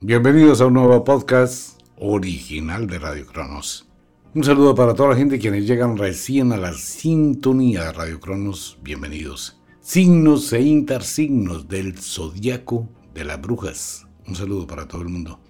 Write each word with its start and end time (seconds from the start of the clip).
Bienvenidos 0.00 0.60
a 0.60 0.66
un 0.66 0.74
nuevo 0.74 1.02
podcast 1.02 1.80
original 1.96 2.86
de 2.86 2.98
Radio 2.98 3.24
Cronos. 3.26 3.88
Un 4.34 4.44
saludo 4.44 4.74
para 4.74 4.92
toda 4.92 5.10
la 5.10 5.16
gente 5.16 5.38
quienes 5.38 5.66
llegan 5.66 5.96
recién 5.96 6.52
a 6.52 6.58
la 6.58 6.74
sintonía 6.74 7.84
de 7.84 7.92
Radio 7.92 8.20
Cronos. 8.20 8.76
Bienvenidos. 8.82 9.58
Signos 9.80 10.52
e 10.52 10.60
intersignos 10.60 11.68
del 11.68 11.96
zodiaco 11.96 12.86
de 13.14 13.24
las 13.24 13.40
brujas. 13.40 14.06
Un 14.26 14.34
saludo 14.34 14.66
para 14.66 14.86
todo 14.86 15.00
el 15.00 15.08
mundo. 15.08 15.40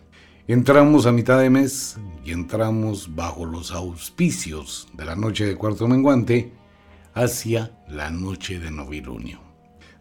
Entramos 0.47 1.07
a 1.07 1.13
mitad 1.13 1.41
de 1.41 1.51
mes 1.51 1.97
y 2.25 2.31
entramos 2.31 3.13
bajo 3.13 3.47
los 3.47 3.73
auspicios 3.73 4.87
de 4.93 5.05
la 5.05 5.17
noche 5.17 5.47
de 5.47 5.57
cuarto 5.57 5.89
menguante 5.89 6.53
hacia 7.15 7.77
la 7.89 8.11
noche 8.11 8.61
de 8.61 8.71
novilunio. 8.71 9.41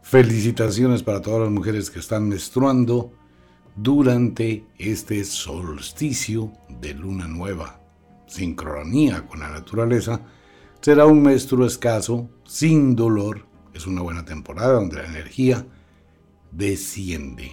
Felicitaciones 0.03 1.01
para 1.01 1.21
todas 1.21 1.41
las 1.41 1.49
mujeres 1.49 1.89
que 1.89 1.99
están 1.99 2.27
menstruando 2.27 3.13
durante 3.75 4.65
este 4.77 5.23
solsticio 5.23 6.51
de 6.69 6.93
luna 6.93 7.27
nueva. 7.27 7.79
Sincronía 8.27 9.27
con 9.27 9.39
la 9.39 9.49
naturaleza, 9.49 10.21
será 10.81 11.05
un 11.05 11.21
menstruo 11.21 11.65
escaso, 11.65 12.29
sin 12.45 12.95
dolor. 12.95 13.45
Es 13.73 13.87
una 13.87 14.01
buena 14.01 14.25
temporada 14.25 14.73
donde 14.73 14.97
la 14.97 15.07
energía 15.07 15.65
desciende. 16.51 17.51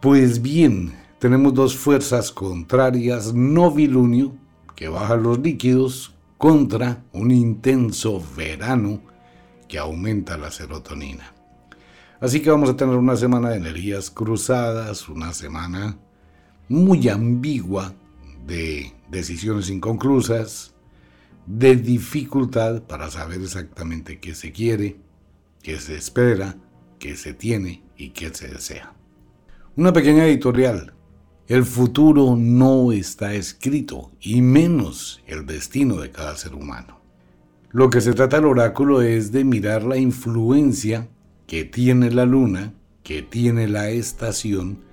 Pues 0.00 0.42
bien, 0.42 0.94
tenemos 1.18 1.54
dos 1.54 1.76
fuerzas 1.76 2.30
contrarias, 2.30 3.34
novilunio, 3.34 4.34
que 4.74 4.88
baja 4.88 5.16
los 5.16 5.38
líquidos, 5.38 6.14
contra 6.38 7.04
un 7.12 7.30
intenso 7.30 8.22
verano 8.34 9.02
que 9.68 9.78
aumenta 9.78 10.38
la 10.38 10.50
serotonina. 10.50 11.34
Así 12.20 12.40
que 12.40 12.50
vamos 12.50 12.68
a 12.68 12.76
tener 12.76 12.96
una 12.96 13.16
semana 13.16 13.48
de 13.48 13.56
energías 13.56 14.10
cruzadas, 14.10 15.08
una 15.08 15.32
semana 15.32 15.96
muy 16.68 17.08
ambigua 17.08 17.94
de 18.46 18.92
decisiones 19.10 19.70
inconclusas, 19.70 20.74
de 21.46 21.76
dificultad 21.76 22.82
para 22.82 23.10
saber 23.10 23.40
exactamente 23.40 24.20
qué 24.20 24.34
se 24.34 24.52
quiere, 24.52 24.98
qué 25.62 25.80
se 25.80 25.96
espera, 25.96 26.56
qué 26.98 27.16
se 27.16 27.32
tiene 27.32 27.82
y 27.96 28.10
qué 28.10 28.28
se 28.34 28.48
desea. 28.48 28.92
Una 29.76 29.92
pequeña 29.92 30.26
editorial. 30.26 30.92
El 31.48 31.64
futuro 31.64 32.36
no 32.36 32.92
está 32.92 33.34
escrito, 33.34 34.12
y 34.20 34.40
menos 34.40 35.22
el 35.26 35.46
destino 35.46 35.96
de 35.96 36.10
cada 36.10 36.36
ser 36.36 36.54
humano. 36.54 37.00
Lo 37.70 37.90
que 37.90 38.00
se 38.00 38.12
trata 38.12 38.36
el 38.36 38.44
oráculo 38.44 39.00
es 39.02 39.32
de 39.32 39.42
mirar 39.42 39.82
la 39.82 39.96
influencia 39.96 41.08
que 41.50 41.64
tiene 41.64 42.12
la 42.12 42.26
luna, 42.26 42.74
que 43.02 43.22
tiene 43.22 43.66
la 43.66 43.90
estación, 43.90 44.84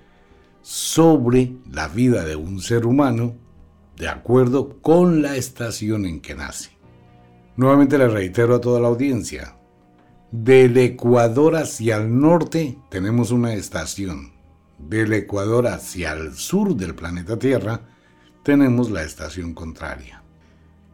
sobre 0.64 1.54
la 1.72 1.88
vida 1.88 2.26
de 2.26 2.36
un 2.36 2.62
ser 2.62 2.88
humano 2.88 3.36
de 3.96 4.08
acuerdo 4.08 4.82
con 4.82 5.22
la 5.22 5.36
estación 5.36 6.08
en 6.08 6.20
que 6.20 6.34
nace. 6.34 6.72
Nuevamente 7.58 8.00
le 8.00 8.08
reitero 8.08 8.56
a 8.56 8.60
toda 8.60 8.80
la 8.80 8.88
audiencia, 8.88 9.56
del 10.32 10.76
Ecuador 10.78 11.58
hacia 11.58 11.98
el 11.98 12.20
norte 12.20 12.76
tenemos 12.90 13.30
una 13.30 13.54
estación, 13.54 14.32
del 14.80 15.14
Ecuador 15.14 15.68
hacia 15.68 16.14
el 16.14 16.34
sur 16.34 16.76
del 16.76 16.96
planeta 16.96 17.38
Tierra 17.38 17.82
tenemos 18.42 18.90
la 18.90 19.04
estación 19.04 19.54
contraria. 19.54 20.24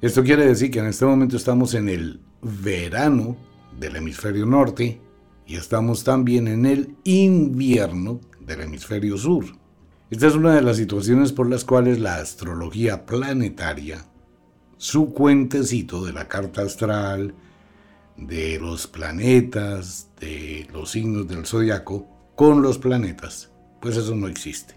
Esto 0.01 0.25
quiere 0.25 0.45
decir 0.45 0.71
que 0.71 0.79
en 0.79 0.87
este 0.87 1.05
momento 1.05 1.37
estamos 1.37 1.73
en 1.73 1.87
el 1.87 2.19
verano 2.41 3.37
del 3.79 3.95
hemisferio 3.95 4.45
norte 4.45 4.99
y 5.45 5.55
estamos 5.55 6.03
también 6.03 6.47
en 6.47 6.65
el 6.65 6.95
invierno 7.03 8.21
del 8.39 8.61
hemisferio 8.61 9.17
sur. 9.17 9.45
Esta 10.09 10.27
es 10.27 10.35
una 10.35 10.55
de 10.55 10.61
las 10.61 10.77
situaciones 10.77 11.31
por 11.31 11.49
las 11.49 11.65
cuales 11.65 11.99
la 11.99 12.17
astrología 12.17 13.05
planetaria, 13.05 14.05
su 14.77 15.13
cuentecito 15.13 16.05
de 16.05 16.13
la 16.13 16.27
carta 16.27 16.61
astral, 16.61 17.33
de 18.17 18.59
los 18.59 18.85
planetas, 18.87 20.09
de 20.19 20.67
los 20.71 20.91
signos 20.91 21.27
del 21.27 21.45
zodiaco, 21.45 22.07
con 22.35 22.61
los 22.61 22.77
planetas, 22.77 23.51
pues 23.81 23.97
eso 23.97 24.15
no 24.15 24.27
existe. 24.27 24.75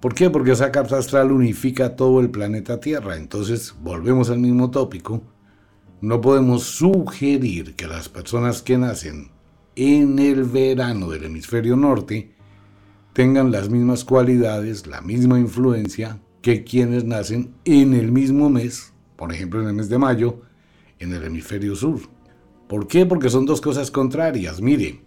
¿Por 0.00 0.14
qué? 0.14 0.28
Porque 0.28 0.52
esa 0.52 0.70
carta 0.70 0.98
astral 0.98 1.32
unifica 1.32 1.96
todo 1.96 2.20
el 2.20 2.30
planeta 2.30 2.78
Tierra. 2.78 3.16
Entonces, 3.16 3.74
volvemos 3.80 4.28
al 4.28 4.38
mismo 4.38 4.70
tópico. 4.70 5.22
No 6.02 6.20
podemos 6.20 6.64
sugerir 6.64 7.74
que 7.74 7.86
las 7.86 8.10
personas 8.10 8.60
que 8.60 8.76
nacen 8.76 9.30
en 9.76 10.18
el 10.18 10.44
verano 10.44 11.10
del 11.10 11.24
hemisferio 11.24 11.76
norte 11.76 12.34
tengan 13.12 13.52
las 13.52 13.70
mismas 13.70 14.04
cualidades, 14.04 14.86
la 14.86 15.00
misma 15.00 15.38
influencia 15.38 16.20
que 16.42 16.64
quienes 16.64 17.04
nacen 17.04 17.54
en 17.64 17.94
el 17.94 18.12
mismo 18.12 18.50
mes, 18.50 18.92
por 19.16 19.32
ejemplo 19.32 19.62
en 19.62 19.68
el 19.68 19.74
mes 19.74 19.88
de 19.88 19.98
mayo, 19.98 20.42
en 20.98 21.12
el 21.12 21.24
hemisferio 21.24 21.74
sur. 21.74 22.00
¿Por 22.68 22.86
qué? 22.86 23.06
Porque 23.06 23.30
son 23.30 23.46
dos 23.46 23.60
cosas 23.60 23.90
contrarias. 23.90 24.60
Mire, 24.60 25.00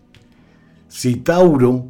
si 0.88 1.18
Tauro, 1.18 1.88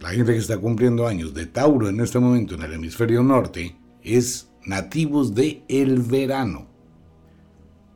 la 0.00 0.10
gente 0.10 0.32
que 0.32 0.38
está 0.38 0.58
cumpliendo 0.58 1.06
años 1.06 1.34
de 1.34 1.46
Tauro 1.46 1.88
en 1.88 2.00
este 2.00 2.18
momento 2.18 2.54
en 2.54 2.62
el 2.62 2.74
hemisferio 2.74 3.22
norte, 3.22 3.76
es 4.02 4.50
nativos 4.64 5.34
de 5.34 5.62
el 5.68 6.00
verano. 6.00 6.66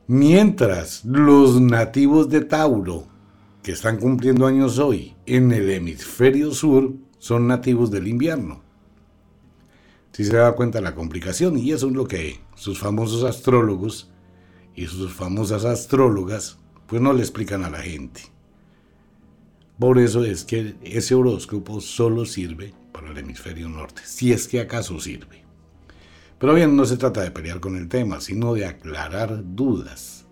Mientras 0.07 1.03
los 1.05 1.59
nativos 1.59 2.29
de 2.29 2.41
Tauro 2.41 3.14
que 3.65 3.71
están 3.71 3.97
cumpliendo 3.97 4.45
años 4.45 4.77
hoy 4.77 5.15
en 5.25 5.51
el 5.51 5.67
hemisferio 5.71 6.51
sur 6.51 6.93
son 7.17 7.47
nativos 7.47 7.89
del 7.89 8.07
invierno. 8.07 8.61
Si 10.11 10.23
se 10.23 10.37
da 10.37 10.51
cuenta 10.51 10.81
la 10.81 10.93
complicación, 10.93 11.57
y 11.57 11.71
eso 11.71 11.87
es 11.87 11.93
lo 11.93 12.07
que 12.07 12.41
sus 12.53 12.77
famosos 12.77 13.23
astrólogos 13.23 14.11
y 14.75 14.85
sus 14.85 15.11
famosas 15.11 15.65
astrólogas 15.65 16.59
pues 16.85 17.01
no 17.01 17.11
le 17.11 17.21
explican 17.21 17.63
a 17.63 17.71
la 17.71 17.79
gente. 17.79 18.21
Por 19.79 19.97
eso 19.97 20.23
es 20.23 20.43
que 20.43 20.75
ese 20.83 21.15
horóscopo 21.15 21.81
solo 21.81 22.25
sirve 22.25 22.75
para 22.91 23.09
el 23.09 23.17
hemisferio 23.17 23.67
norte, 23.67 24.03
si 24.05 24.31
es 24.31 24.47
que 24.47 24.59
acaso 24.59 24.99
sirve. 24.99 25.43
Pero 26.37 26.53
bien, 26.53 26.75
no 26.75 26.85
se 26.85 26.97
trata 26.97 27.21
de 27.21 27.31
pelear 27.31 27.59
con 27.59 27.77
el 27.77 27.89
tema, 27.89 28.21
sino 28.21 28.53
de 28.53 28.67
aclarar 28.67 29.41
dudas. 29.43 30.27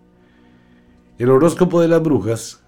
El 1.18 1.30
horóscopo 1.30 1.80
de 1.80 1.88
las 1.88 2.00
brujas 2.00 2.63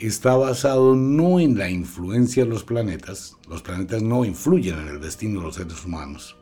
está 0.00 0.36
basado 0.36 0.94
no 0.94 1.40
en 1.40 1.58
la 1.58 1.70
influencia 1.70 2.44
de 2.44 2.50
los 2.50 2.64
planetas, 2.64 3.36
los 3.48 3.62
planetas 3.62 4.02
no 4.02 4.24
influyen 4.24 4.78
en 4.78 4.88
el 4.88 5.00
destino 5.00 5.40
de 5.40 5.46
los 5.46 5.56
seres 5.56 5.84
humanos, 5.84 6.36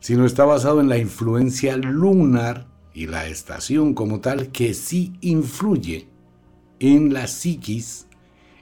sino 0.00 0.26
está 0.26 0.44
basado 0.44 0.80
en 0.80 0.88
la 0.88 0.98
influencia 0.98 1.76
lunar 1.76 2.66
y 2.94 3.06
la 3.06 3.26
estación 3.26 3.94
como 3.94 4.20
tal 4.20 4.50
que 4.50 4.74
sí 4.74 5.14
influye 5.20 6.08
en 6.80 7.14
la 7.14 7.26
psiquis, 7.26 8.06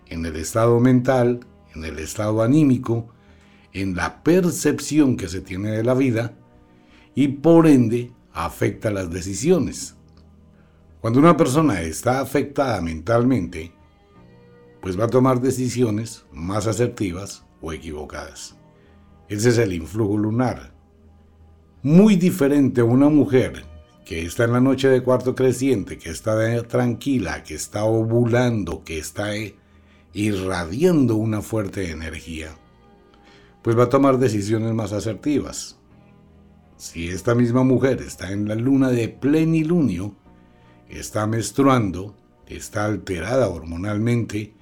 en 0.06 0.27
el 0.27 0.37
estado 0.37 0.79
mental, 0.81 1.41
en 1.75 1.85
el 1.85 1.99
estado 1.99 2.43
anímico, 2.43 3.09
en 3.73 3.97
la 3.97 4.23
percepción 4.23 5.17
que 5.17 5.29
se 5.29 5.41
tiene 5.41 5.71
de 5.71 5.85
la 5.85 5.94
vida 5.94 6.35
y 7.15 7.29
por 7.29 7.67
ende 7.67 8.12
afecta 8.32 8.91
las 8.91 9.11
decisiones. 9.11 9.97
Cuando 11.00 11.19
una 11.19 11.37
persona 11.37 11.81
está 11.81 12.20
afectada 12.20 12.81
mentalmente, 12.82 13.73
pues 14.82 15.00
va 15.00 15.05
a 15.05 15.08
tomar 15.08 15.41
decisiones 15.41 16.26
más 16.31 16.67
asertivas 16.67 17.44
o 17.62 17.73
equivocadas. 17.73 18.56
Ese 19.29 19.49
es 19.49 19.58
el 19.58 19.73
influjo 19.73 20.19
lunar. 20.19 20.75
Muy 21.82 22.17
diferente 22.17 22.82
a 22.82 22.85
una 22.85 23.08
mujer 23.08 23.64
que 24.05 24.26
está 24.26 24.44
en 24.44 24.52
la 24.52 24.61
noche 24.61 24.88
de 24.88 25.02
cuarto 25.02 25.35
creciente, 25.35 25.97
que 25.97 26.11
está 26.11 26.62
tranquila, 26.64 27.44
que 27.44 27.55
está 27.55 27.85
ovulando, 27.85 28.85
que 28.85 28.99
está 28.99 29.31
irradiando 30.12 31.17
una 31.17 31.41
fuerte 31.41 31.91
energía, 31.91 32.50
pues 33.62 33.79
va 33.79 33.85
a 33.85 33.88
tomar 33.88 34.19
decisiones 34.19 34.75
más 34.75 34.93
asertivas. 34.93 35.79
Si 36.76 37.08
esta 37.08 37.35
misma 37.35 37.62
mujer 37.62 38.03
está 38.03 38.32
en 38.32 38.49
la 38.49 38.55
luna 38.55 38.91
de 38.91 39.08
plenilunio, 39.08 40.17
está 40.90 41.26
menstruando, 41.26 42.14
está 42.46 42.84
alterada 42.84 43.48
hormonalmente, 43.48 44.52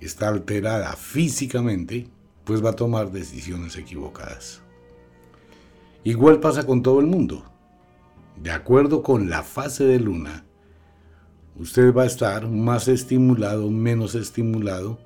está 0.00 0.28
alterada 0.28 0.94
físicamente, 0.96 2.08
pues 2.44 2.64
va 2.64 2.70
a 2.70 2.76
tomar 2.76 3.10
decisiones 3.10 3.76
equivocadas. 3.76 4.62
Igual 6.04 6.40
pasa 6.40 6.64
con 6.64 6.82
todo 6.82 7.00
el 7.00 7.06
mundo. 7.06 7.44
De 8.36 8.50
acuerdo 8.50 9.02
con 9.02 9.28
la 9.28 9.42
fase 9.42 9.84
de 9.84 9.98
luna, 9.98 10.44
usted 11.56 11.92
va 11.94 12.02
a 12.02 12.06
estar 12.06 12.48
más 12.48 12.86
estimulado, 12.86 13.70
menos 13.70 14.14
estimulado 14.14 14.98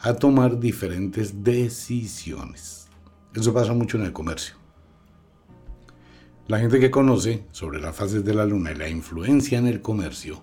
a 0.00 0.14
tomar 0.14 0.58
diferentes 0.58 1.44
decisiones. 1.44 2.88
Eso 3.34 3.54
pasa 3.54 3.72
mucho 3.72 3.96
en 3.96 4.04
el 4.04 4.12
comercio. 4.12 4.63
La 6.46 6.58
gente 6.58 6.78
que 6.78 6.90
conoce 6.90 7.46
sobre 7.52 7.80
las 7.80 7.96
fases 7.96 8.22
de 8.22 8.34
la 8.34 8.44
luna 8.44 8.72
y 8.72 8.74
la 8.74 8.88
influencia 8.90 9.58
en 9.58 9.66
el 9.66 9.80
comercio 9.80 10.42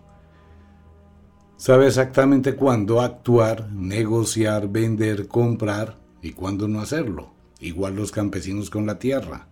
sabe 1.58 1.86
exactamente 1.86 2.56
cuándo 2.56 3.02
actuar, 3.02 3.70
negociar, 3.72 4.68
vender, 4.68 5.28
comprar 5.28 6.00
y 6.24 6.32
cuándo 6.32 6.68
no 6.68 6.82
hacerlo. 6.82 7.30
Igual 7.60 7.96
los 7.96 8.12
campesinos 8.12 8.72
con 8.72 8.88
la 8.88 8.98
tierra. 8.98 9.48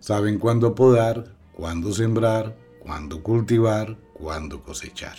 Saben 0.00 0.38
cuándo 0.38 0.74
podar, 0.74 1.36
cuándo 1.52 1.92
sembrar, 1.92 2.56
cuándo 2.80 3.22
cultivar, 3.22 3.98
cuándo 4.14 4.62
cosechar. 4.62 5.18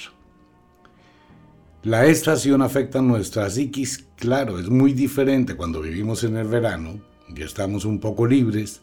La 1.84 2.08
estación 2.08 2.64
afecta 2.64 3.04
nuestra 3.04 3.52
psiquis, 3.52 4.08
claro, 4.16 4.58
es 4.58 4.68
muy 4.68 4.94
diferente 4.94 5.56
cuando 5.56 5.82
vivimos 5.82 6.24
en 6.24 6.38
el 6.38 6.48
verano 6.48 7.00
y 7.28 7.44
estamos 7.44 7.86
un 7.86 8.00
poco 8.00 8.26
libres, 8.26 8.82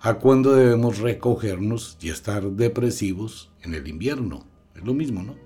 a 0.00 0.14
cuando 0.14 0.54
debemos 0.54 0.98
recogernos 0.98 1.96
y 2.00 2.10
estar 2.10 2.42
depresivos 2.42 3.50
en 3.62 3.74
el 3.74 3.88
invierno. 3.88 4.46
Es 4.74 4.84
lo 4.84 4.94
mismo, 4.94 5.22
¿no? 5.22 5.36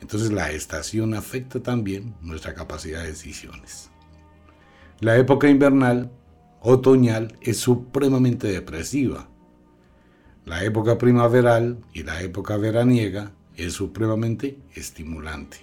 Entonces 0.00 0.32
la 0.32 0.50
estación 0.50 1.14
afecta 1.14 1.60
también 1.60 2.14
nuestra 2.20 2.54
capacidad 2.54 3.02
de 3.02 3.08
decisiones. 3.08 3.90
La 5.00 5.16
época 5.16 5.48
invernal 5.48 6.10
otoñal 6.60 7.36
es 7.40 7.58
supremamente 7.58 8.48
depresiva. 8.48 9.28
La 10.44 10.64
época 10.64 10.98
primaveral 10.98 11.78
y 11.92 12.02
la 12.02 12.20
época 12.22 12.56
veraniega 12.56 13.32
es 13.56 13.72
supremamente 13.72 14.58
estimulante. 14.74 15.58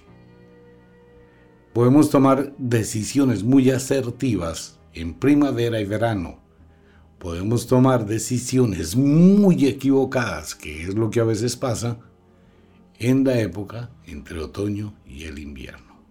Podemos 1.72 2.10
tomar 2.10 2.52
decisiones 2.58 3.42
muy 3.44 3.70
asertivas 3.70 4.78
en 4.92 5.14
primavera 5.14 5.80
y 5.80 5.84
verano. 5.84 6.41
Podemos 7.22 7.68
tomar 7.68 8.04
decisiones 8.04 8.96
muy 8.96 9.66
equivocadas, 9.66 10.56
que 10.56 10.82
es 10.82 10.96
lo 10.96 11.08
que 11.08 11.20
a 11.20 11.24
veces 11.24 11.56
pasa 11.56 11.98
en 12.98 13.22
la 13.22 13.38
época 13.38 13.90
entre 14.06 14.40
otoño 14.40 14.94
y 15.06 15.22
el 15.22 15.38
invierno. 15.38 16.02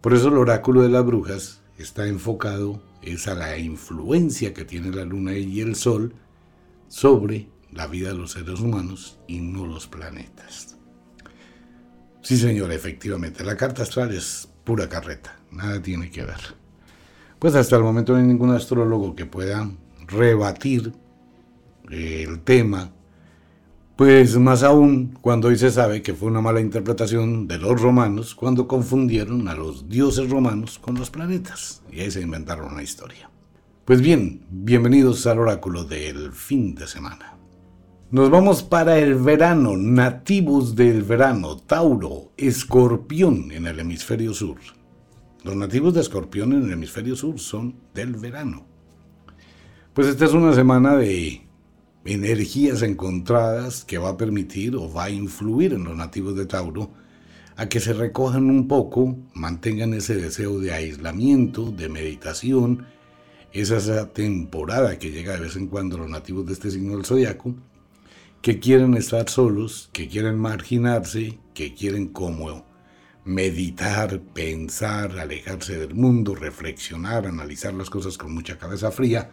Por 0.00 0.14
eso 0.14 0.28
el 0.28 0.38
oráculo 0.38 0.80
de 0.80 0.88
las 0.88 1.04
brujas 1.04 1.60
está 1.76 2.06
enfocado 2.06 2.80
es 3.02 3.28
a 3.28 3.34
la 3.34 3.58
influencia 3.58 4.54
que 4.54 4.64
tiene 4.64 4.96
la 4.96 5.04
luna 5.04 5.36
y 5.36 5.60
el 5.60 5.76
sol 5.76 6.14
sobre 6.88 7.50
la 7.70 7.86
vida 7.86 8.08
de 8.08 8.14
los 8.14 8.32
seres 8.32 8.60
humanos 8.60 9.18
y 9.26 9.40
no 9.40 9.66
los 9.66 9.88
planetas. 9.88 10.78
Sí, 12.22 12.38
señor, 12.38 12.72
efectivamente, 12.72 13.44
la 13.44 13.58
carta 13.58 13.82
astral 13.82 14.14
es 14.14 14.48
pura 14.64 14.88
carreta, 14.88 15.38
nada 15.50 15.82
tiene 15.82 16.10
que 16.10 16.24
ver. 16.24 16.40
Pues 17.38 17.54
hasta 17.54 17.76
el 17.76 17.82
momento 17.82 18.14
no 18.14 18.20
hay 18.20 18.24
ningún 18.24 18.52
astrólogo 18.52 19.14
que 19.14 19.26
pueda 19.26 19.70
rebatir 20.08 20.92
el 21.90 22.40
tema 22.40 22.92
pues 23.98 24.38
más 24.38 24.62
aún 24.62 25.18
cuando 25.20 25.48
hoy 25.48 25.58
se 25.58 25.72
sabe 25.72 26.02
que 26.02 26.14
fue 26.14 26.28
una 26.28 26.40
mala 26.40 26.60
interpretación 26.60 27.48
de 27.48 27.58
los 27.58 27.82
romanos 27.82 28.32
cuando 28.32 28.68
confundieron 28.68 29.48
a 29.48 29.56
los 29.56 29.88
dioses 29.88 30.30
romanos 30.30 30.78
con 30.78 30.94
los 30.94 31.10
planetas. 31.10 31.82
Y 31.90 31.98
ahí 31.98 32.10
se 32.12 32.20
inventaron 32.20 32.72
una 32.72 32.84
historia. 32.84 33.28
Pues 33.84 34.00
bien, 34.00 34.42
bienvenidos 34.50 35.26
al 35.26 35.40
oráculo 35.40 35.82
del 35.82 36.30
fin 36.30 36.76
de 36.76 36.86
semana. 36.86 37.38
Nos 38.12 38.30
vamos 38.30 38.62
para 38.62 39.00
el 39.00 39.16
verano, 39.16 39.76
nativos 39.76 40.76
del 40.76 41.02
verano, 41.02 41.56
Tauro, 41.56 42.30
Escorpión 42.36 43.50
en 43.50 43.66
el 43.66 43.80
hemisferio 43.80 44.32
sur. 44.32 44.58
Los 45.42 45.56
nativos 45.56 45.94
de 45.94 46.02
Escorpión 46.02 46.52
en 46.52 46.66
el 46.66 46.72
hemisferio 46.74 47.16
sur 47.16 47.40
son 47.40 47.74
del 47.94 48.14
verano. 48.14 48.67
Pues 49.98 50.06
esta 50.06 50.26
es 50.26 50.32
una 50.32 50.54
semana 50.54 50.94
de 50.94 51.42
energías 52.04 52.82
encontradas 52.82 53.84
que 53.84 53.98
va 53.98 54.10
a 54.10 54.16
permitir 54.16 54.76
o 54.76 54.92
va 54.92 55.06
a 55.06 55.10
influir 55.10 55.72
en 55.72 55.82
los 55.82 55.96
nativos 55.96 56.36
de 56.36 56.46
Tauro 56.46 56.92
a 57.56 57.68
que 57.68 57.80
se 57.80 57.92
recojan 57.94 58.48
un 58.48 58.68
poco, 58.68 59.16
mantengan 59.34 59.94
ese 59.94 60.14
deseo 60.14 60.60
de 60.60 60.72
aislamiento, 60.72 61.72
de 61.72 61.88
meditación, 61.88 62.86
esa, 63.52 63.78
esa 63.78 64.12
temporada 64.12 65.00
que 65.00 65.10
llega 65.10 65.32
de 65.32 65.40
vez 65.40 65.56
en 65.56 65.66
cuando 65.66 65.98
los 65.98 66.08
nativos 66.08 66.46
de 66.46 66.52
este 66.52 66.70
signo 66.70 66.94
del 66.94 67.04
zodiaco, 67.04 67.56
que 68.40 68.60
quieren 68.60 68.94
estar 68.94 69.28
solos, 69.28 69.90
que 69.92 70.06
quieren 70.06 70.38
marginarse, 70.38 71.40
que 71.54 71.74
quieren 71.74 72.06
como 72.06 72.64
meditar, 73.24 74.20
pensar, 74.32 75.18
alejarse 75.18 75.76
del 75.76 75.96
mundo, 75.96 76.36
reflexionar, 76.36 77.26
analizar 77.26 77.74
las 77.74 77.90
cosas 77.90 78.16
con 78.16 78.32
mucha 78.32 78.58
cabeza 78.58 78.92
fría, 78.92 79.32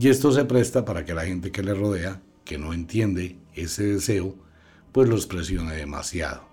y 0.00 0.08
esto 0.08 0.32
se 0.32 0.46
presta 0.46 0.86
para 0.86 1.04
que 1.04 1.12
la 1.12 1.26
gente 1.26 1.52
que 1.52 1.62
le 1.62 1.74
rodea, 1.74 2.22
que 2.46 2.56
no 2.56 2.72
entiende 2.72 3.36
ese 3.54 3.84
deseo, 3.84 4.34
pues 4.92 5.10
los 5.10 5.26
presione 5.26 5.76
demasiado. 5.76 6.48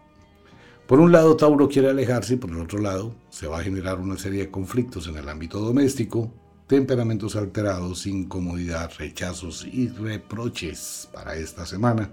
Por 0.85 0.99
un 0.99 1.13
lado, 1.13 1.37
Tauro 1.37 1.69
quiere 1.69 1.89
alejarse 1.89 2.33
y 2.33 2.37
por 2.37 2.49
el 2.49 2.59
otro 2.59 2.79
lado, 2.79 3.15
se 3.29 3.47
va 3.47 3.59
a 3.59 3.63
generar 3.63 4.01
una 4.01 4.17
serie 4.17 4.41
de 4.41 4.51
conflictos 4.51 5.07
en 5.07 5.15
el 5.15 5.29
ámbito 5.29 5.61
doméstico, 5.61 6.29
temperamentos 6.67 7.37
alterados, 7.37 8.05
incomodidad, 8.05 8.91
rechazos 8.97 9.65
y 9.65 9.87
reproches 9.87 11.07
para 11.13 11.37
esta 11.37 11.65
semana, 11.65 12.11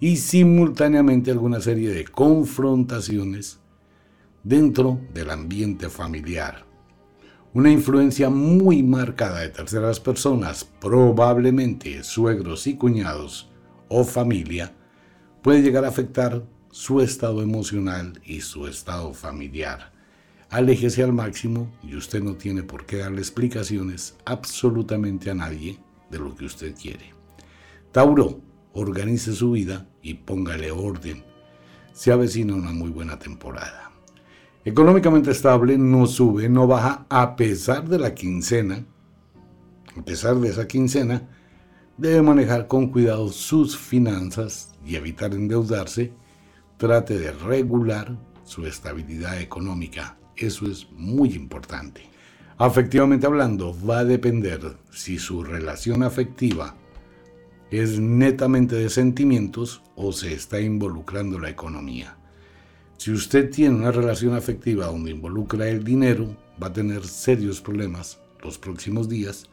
y 0.00 0.16
simultáneamente 0.16 1.30
alguna 1.30 1.60
serie 1.60 1.90
de 1.90 2.04
confrontaciones 2.04 3.60
dentro 4.42 4.98
del 5.14 5.30
ambiente 5.30 5.88
familiar 5.88 6.68
una 7.52 7.70
influencia 7.70 8.30
muy 8.30 8.82
marcada 8.82 9.40
de 9.40 9.48
terceras 9.48 9.98
personas, 9.98 10.64
probablemente 10.64 12.04
suegros 12.04 12.66
y 12.68 12.76
cuñados 12.76 13.50
o 13.88 14.04
familia, 14.04 14.72
puede 15.42 15.62
llegar 15.62 15.84
a 15.84 15.88
afectar 15.88 16.44
su 16.70 17.00
estado 17.00 17.42
emocional 17.42 18.20
y 18.24 18.42
su 18.42 18.68
estado 18.68 19.12
familiar. 19.14 19.92
Aléjese 20.48 21.02
al 21.02 21.12
máximo 21.12 21.72
y 21.82 21.96
usted 21.96 22.22
no 22.22 22.34
tiene 22.34 22.62
por 22.62 22.86
qué 22.86 22.98
darle 22.98 23.20
explicaciones 23.20 24.16
absolutamente 24.24 25.30
a 25.30 25.34
nadie 25.34 25.78
de 26.10 26.18
lo 26.18 26.36
que 26.36 26.44
usted 26.44 26.74
quiere. 26.74 27.14
Tauro, 27.90 28.40
organice 28.72 29.32
su 29.32 29.52
vida 29.52 29.88
y 30.02 30.14
póngale 30.14 30.70
orden. 30.70 31.24
Se 31.92 32.12
avecina 32.12 32.54
una 32.54 32.72
muy 32.72 32.90
buena 32.90 33.18
temporada. 33.18 33.79
Económicamente 34.62 35.30
estable, 35.30 35.78
no 35.78 36.06
sube, 36.06 36.48
no 36.50 36.66
baja 36.66 37.06
a 37.08 37.34
pesar 37.34 37.88
de 37.88 37.98
la 37.98 38.14
quincena. 38.14 38.84
A 39.96 40.04
pesar 40.04 40.36
de 40.36 40.50
esa 40.50 40.68
quincena, 40.68 41.28
debe 41.96 42.20
manejar 42.20 42.66
con 42.66 42.88
cuidado 42.88 43.30
sus 43.30 43.78
finanzas 43.78 44.74
y 44.84 44.96
evitar 44.96 45.32
endeudarse. 45.32 46.12
Trate 46.76 47.18
de 47.18 47.32
regular 47.32 48.18
su 48.44 48.66
estabilidad 48.66 49.40
económica. 49.40 50.18
Eso 50.36 50.66
es 50.66 50.86
muy 50.92 51.32
importante. 51.32 52.02
Afectivamente 52.58 53.26
hablando, 53.26 53.74
va 53.86 54.00
a 54.00 54.04
depender 54.04 54.76
si 54.90 55.18
su 55.18 55.42
relación 55.42 56.02
afectiva 56.02 56.74
es 57.70 57.98
netamente 57.98 58.76
de 58.76 58.90
sentimientos 58.90 59.82
o 59.96 60.12
se 60.12 60.34
está 60.34 60.60
involucrando 60.60 61.38
la 61.38 61.48
economía. 61.48 62.19
Si 63.00 63.10
usted 63.10 63.48
tiene 63.48 63.76
una 63.76 63.92
relación 63.92 64.34
afectiva 64.34 64.84
donde 64.84 65.12
involucra 65.12 65.66
el 65.66 65.82
dinero, 65.82 66.36
va 66.62 66.66
a 66.66 66.72
tener 66.74 67.06
serios 67.06 67.58
problemas 67.58 68.20
los 68.44 68.58
próximos 68.58 69.08
días 69.08 69.46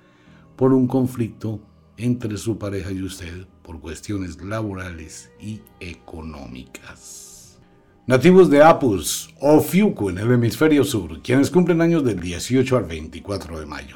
por 0.58 0.74
un 0.74 0.86
conflicto 0.86 1.62
entre 1.96 2.36
su 2.36 2.58
pareja 2.58 2.92
y 2.92 3.02
usted 3.02 3.48
por 3.62 3.80
cuestiones 3.80 4.44
laborales 4.44 5.32
y 5.40 5.62
económicas. 5.80 7.58
Nativos 8.06 8.50
de 8.50 8.62
Apus 8.62 9.34
o 9.40 9.62
Fiuco 9.62 10.10
en 10.10 10.18
el 10.18 10.30
hemisferio 10.30 10.84
sur, 10.84 11.22
quienes 11.22 11.50
cumplen 11.50 11.80
años 11.80 12.04
del 12.04 12.20
18 12.20 12.76
al 12.76 12.84
24 12.84 13.62
de 13.62 13.66
mayo. 13.66 13.96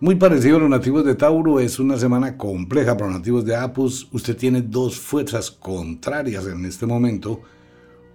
Muy 0.00 0.16
parecido 0.16 0.56
a 0.56 0.60
los 0.60 0.68
nativos 0.68 1.04
de 1.04 1.14
Tauro, 1.14 1.60
es 1.60 1.78
una 1.78 1.96
semana 1.96 2.36
compleja 2.36 2.96
para 2.96 3.12
los 3.12 3.20
nativos 3.20 3.44
de 3.44 3.54
Apus. 3.54 4.08
Usted 4.10 4.36
tiene 4.36 4.62
dos 4.62 4.98
fuerzas 4.98 5.52
contrarias 5.52 6.48
en 6.48 6.64
este 6.64 6.86
momento. 6.86 7.40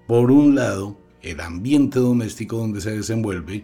Por 0.09 0.31
un 0.31 0.55
lado, 0.55 0.99
el 1.21 1.39
ambiente 1.39 1.99
doméstico 1.99 2.57
donde 2.57 2.81
se 2.81 2.97
desenvuelve. 2.97 3.63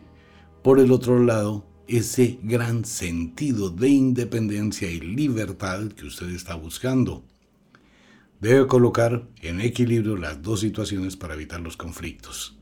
Por 0.61 0.79
el 0.79 0.91
otro 0.91 1.17
lado, 1.17 1.65
ese 1.87 2.37
gran 2.43 2.85
sentido 2.85 3.71
de 3.71 3.89
independencia 3.89 4.91
y 4.91 4.99
libertad 4.99 5.87
que 5.93 6.05
usted 6.05 6.29
está 6.29 6.53
buscando. 6.53 7.25
Debe 8.41 8.67
colocar 8.67 9.27
en 9.41 9.59
equilibrio 9.59 10.17
las 10.17 10.43
dos 10.43 10.59
situaciones 10.59 11.17
para 11.17 11.33
evitar 11.33 11.61
los 11.61 11.77
conflictos. 11.77 12.55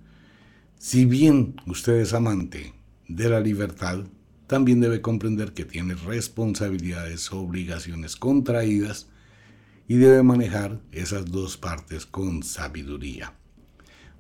Si 0.78 1.04
bien 1.04 1.58
usted 1.68 1.98
es 1.98 2.14
amante 2.14 2.74
de 3.10 3.28
la 3.28 3.42
libertad, 3.42 4.06
también 4.48 4.80
debe 4.80 5.02
comprender 5.02 5.52
que 5.52 5.66
tiene 5.66 5.96
responsabilidades 5.96 7.34
obligaciones 7.34 8.16
contraídas 8.16 9.10
y 9.90 9.96
debe 9.96 10.24
manejar 10.24 10.80
esas 10.94 11.30
dos 11.30 11.58
partes 11.58 12.06
con 12.06 12.44
sabiduría. 12.44 13.34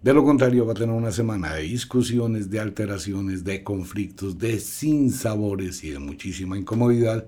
De 0.03 0.13
lo 0.13 0.25
contrario, 0.25 0.65
va 0.65 0.73
a 0.73 0.75
tener 0.75 0.93
una 0.93 1.13
semana 1.13 1.53
de 1.53 1.61
discusiones, 1.61 2.49
de 2.49 2.59
alteraciones, 2.59 3.45
de 3.45 3.63
conflictos, 3.63 4.37
de 4.37 4.59
sinsabores 4.59 5.81
y 5.85 5.91
de 5.91 5.99
muchísima 5.99 6.57
incomodidad, 6.57 7.25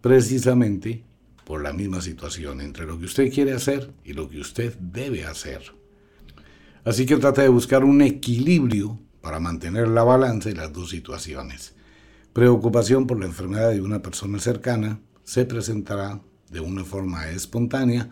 precisamente 0.00 1.04
por 1.44 1.62
la 1.62 1.72
misma 1.72 2.00
situación 2.00 2.60
entre 2.60 2.84
lo 2.84 2.98
que 2.98 3.04
usted 3.04 3.32
quiere 3.32 3.52
hacer 3.52 3.92
y 4.04 4.12
lo 4.12 4.28
que 4.28 4.40
usted 4.40 4.76
debe 4.80 5.24
hacer. 5.24 5.62
Así 6.84 7.06
que 7.06 7.16
trata 7.16 7.42
de 7.42 7.48
buscar 7.48 7.84
un 7.84 8.02
equilibrio 8.02 8.98
para 9.20 9.38
mantener 9.38 9.86
la 9.86 10.02
balanza 10.02 10.50
y 10.50 10.54
las 10.54 10.72
dos 10.72 10.90
situaciones. 10.90 11.76
Preocupación 12.32 13.06
por 13.06 13.20
la 13.20 13.26
enfermedad 13.26 13.70
de 13.70 13.80
una 13.80 14.02
persona 14.02 14.40
cercana 14.40 15.00
se 15.22 15.44
presentará 15.44 16.20
de 16.50 16.58
una 16.58 16.84
forma 16.84 17.30
espontánea 17.30 18.10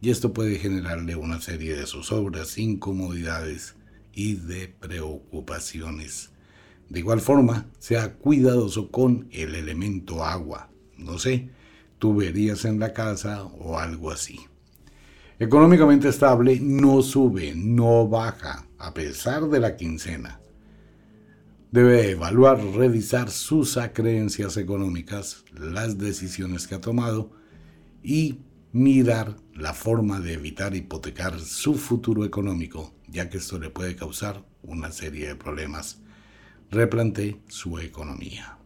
y 0.00 0.10
esto 0.10 0.32
puede 0.32 0.58
generarle 0.58 1.16
una 1.16 1.40
serie 1.40 1.74
de 1.74 1.86
zozobras, 1.86 2.58
incomodidades 2.58 3.74
y 4.12 4.34
de 4.34 4.68
preocupaciones. 4.68 6.30
De 6.88 7.00
igual 7.00 7.20
forma, 7.20 7.66
sea 7.78 8.14
cuidadoso 8.14 8.90
con 8.90 9.28
el 9.32 9.54
elemento 9.54 10.24
agua, 10.24 10.70
no 10.96 11.18
sé, 11.18 11.50
tuberías 11.98 12.64
en 12.64 12.78
la 12.78 12.92
casa 12.92 13.44
o 13.44 13.78
algo 13.78 14.10
así. 14.10 14.38
Económicamente 15.38 16.08
estable, 16.08 16.60
no 16.60 17.02
sube, 17.02 17.54
no 17.54 18.08
baja, 18.08 18.66
a 18.78 18.94
pesar 18.94 19.48
de 19.48 19.60
la 19.60 19.76
quincena. 19.76 20.40
Debe 21.72 22.12
evaluar, 22.12 22.58
revisar 22.58 23.30
sus 23.30 23.78
creencias 23.92 24.56
económicas, 24.56 25.44
las 25.52 25.98
decisiones 25.98 26.66
que 26.66 26.76
ha 26.76 26.80
tomado 26.80 27.32
y 28.02 28.38
mirar 28.76 29.36
la 29.54 29.72
forma 29.72 30.20
de 30.20 30.34
evitar 30.34 30.74
hipotecar 30.76 31.40
su 31.40 31.76
futuro 31.76 32.26
económico, 32.26 32.92
ya 33.08 33.30
que 33.30 33.38
esto 33.38 33.58
le 33.58 33.70
puede 33.70 33.96
causar 33.96 34.44
una 34.62 34.92
serie 34.92 35.28
de 35.28 35.34
problemas. 35.34 36.02
Replante 36.70 37.40
su 37.48 37.78
economía. 37.78 38.58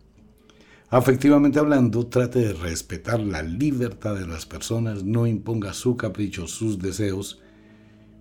Afectivamente 0.89 1.61
hablando, 1.61 2.09
trate 2.09 2.41
de 2.41 2.53
respetar 2.55 3.21
la 3.21 3.45
libertad 3.45 4.17
de 4.17 4.27
las 4.27 4.47
personas, 4.47 5.05
no 5.05 5.29
imponga 5.29 5.73
su 5.75 5.97
capricho, 5.97 6.49
sus 6.49 6.81
deseos, 6.81 7.41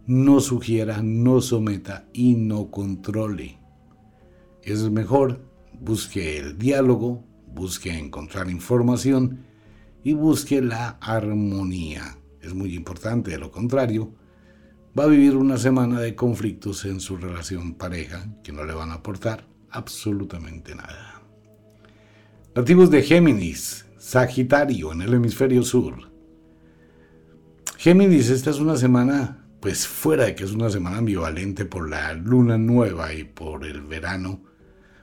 no 0.06 0.42
sugiera, 0.42 1.02
no 1.02 1.42
someta 1.42 2.08
y 2.14 2.36
no 2.36 2.70
controle. 2.70 3.58
Es 4.62 4.88
mejor, 4.92 5.44
busque 5.80 6.38
el 6.38 6.60
diálogo, 6.60 7.26
busque 7.48 7.98
encontrar 7.98 8.52
información 8.52 9.49
y 10.04 10.14
busque 10.14 10.62
la 10.62 10.98
armonía. 11.02 12.18
Es 12.42 12.54
muy 12.54 12.76
importante, 12.76 13.32
de 13.32 13.38
lo 13.38 13.52
contrario, 13.52 14.14
va 14.98 15.04
a 15.04 15.08
vivir 15.08 15.36
una 15.36 15.58
semana 15.58 16.00
de 16.00 16.16
conflictos 16.16 16.86
en 16.86 17.00
su 17.00 17.18
relación 17.18 17.76
pareja 17.76 18.26
que 18.44 18.52
no 18.52 18.64
le 18.64 18.74
van 18.74 18.92
a 18.92 18.96
aportar 18.96 19.46
absolutamente 19.70 20.76
nada. 20.76 21.22
Nativos 22.56 22.90
de 22.90 23.04
Géminis, 23.04 23.86
Sagitario 23.98 24.92
en 24.94 25.02
el 25.02 25.14
hemisferio 25.14 25.64
sur. 25.64 26.10
Géminis, 27.78 28.30
esta 28.30 28.50
es 28.50 28.60
una 28.60 28.76
semana, 28.76 29.46
pues 29.60 29.88
fuera 29.88 30.26
de 30.26 30.36
que 30.36 30.44
es 30.44 30.52
una 30.52 30.70
semana 30.70 30.98
ambivalente 30.98 31.66
por 31.66 31.90
la 31.90 32.14
luna 32.14 32.58
nueva 32.58 33.14
y 33.14 33.24
por 33.24 33.66
el 33.66 33.82
verano, 33.82 34.42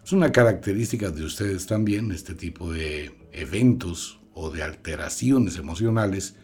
es 0.04 0.12
una 0.12 0.30
característica 0.30 1.10
de 1.10 1.24
ustedes 1.24 1.66
también, 1.66 2.12
este 2.12 2.34
tipo 2.34 2.72
de 2.72 3.28
eventos 3.32 4.20
o 4.38 4.50
de 4.50 4.62
alteraciones 4.62 5.56
emocionales 5.56 6.36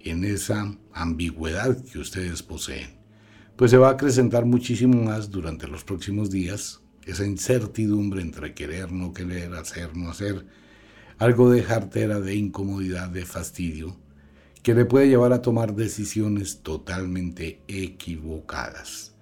en 0.00 0.24
esa 0.24 0.72
ambigüedad 0.92 1.76
que 1.84 1.98
ustedes 1.98 2.44
poseen. 2.44 3.00
Pues 3.56 3.72
se 3.72 3.78
va 3.78 3.88
a 3.88 3.92
acrecentar 3.92 4.46
muchísimo 4.46 5.02
más 5.02 5.28
durante 5.28 5.66
los 5.66 5.82
próximos 5.82 6.30
días 6.30 6.80
esa 7.04 7.26
incertidumbre 7.26 8.22
entre 8.22 8.54
querer, 8.54 8.92
no 8.92 9.12
querer, 9.12 9.54
hacer, 9.54 9.96
no 9.96 10.10
hacer, 10.10 10.46
algo 11.18 11.50
de 11.50 11.64
jartera, 11.64 12.20
de 12.20 12.36
incomodidad, 12.36 13.08
de 13.08 13.24
fastidio, 13.24 13.96
que 14.62 14.74
le 14.74 14.84
puede 14.84 15.08
llevar 15.08 15.32
a 15.32 15.42
tomar 15.42 15.74
decisiones 15.74 16.62
totalmente 16.62 17.62
equivocadas. 17.66 19.14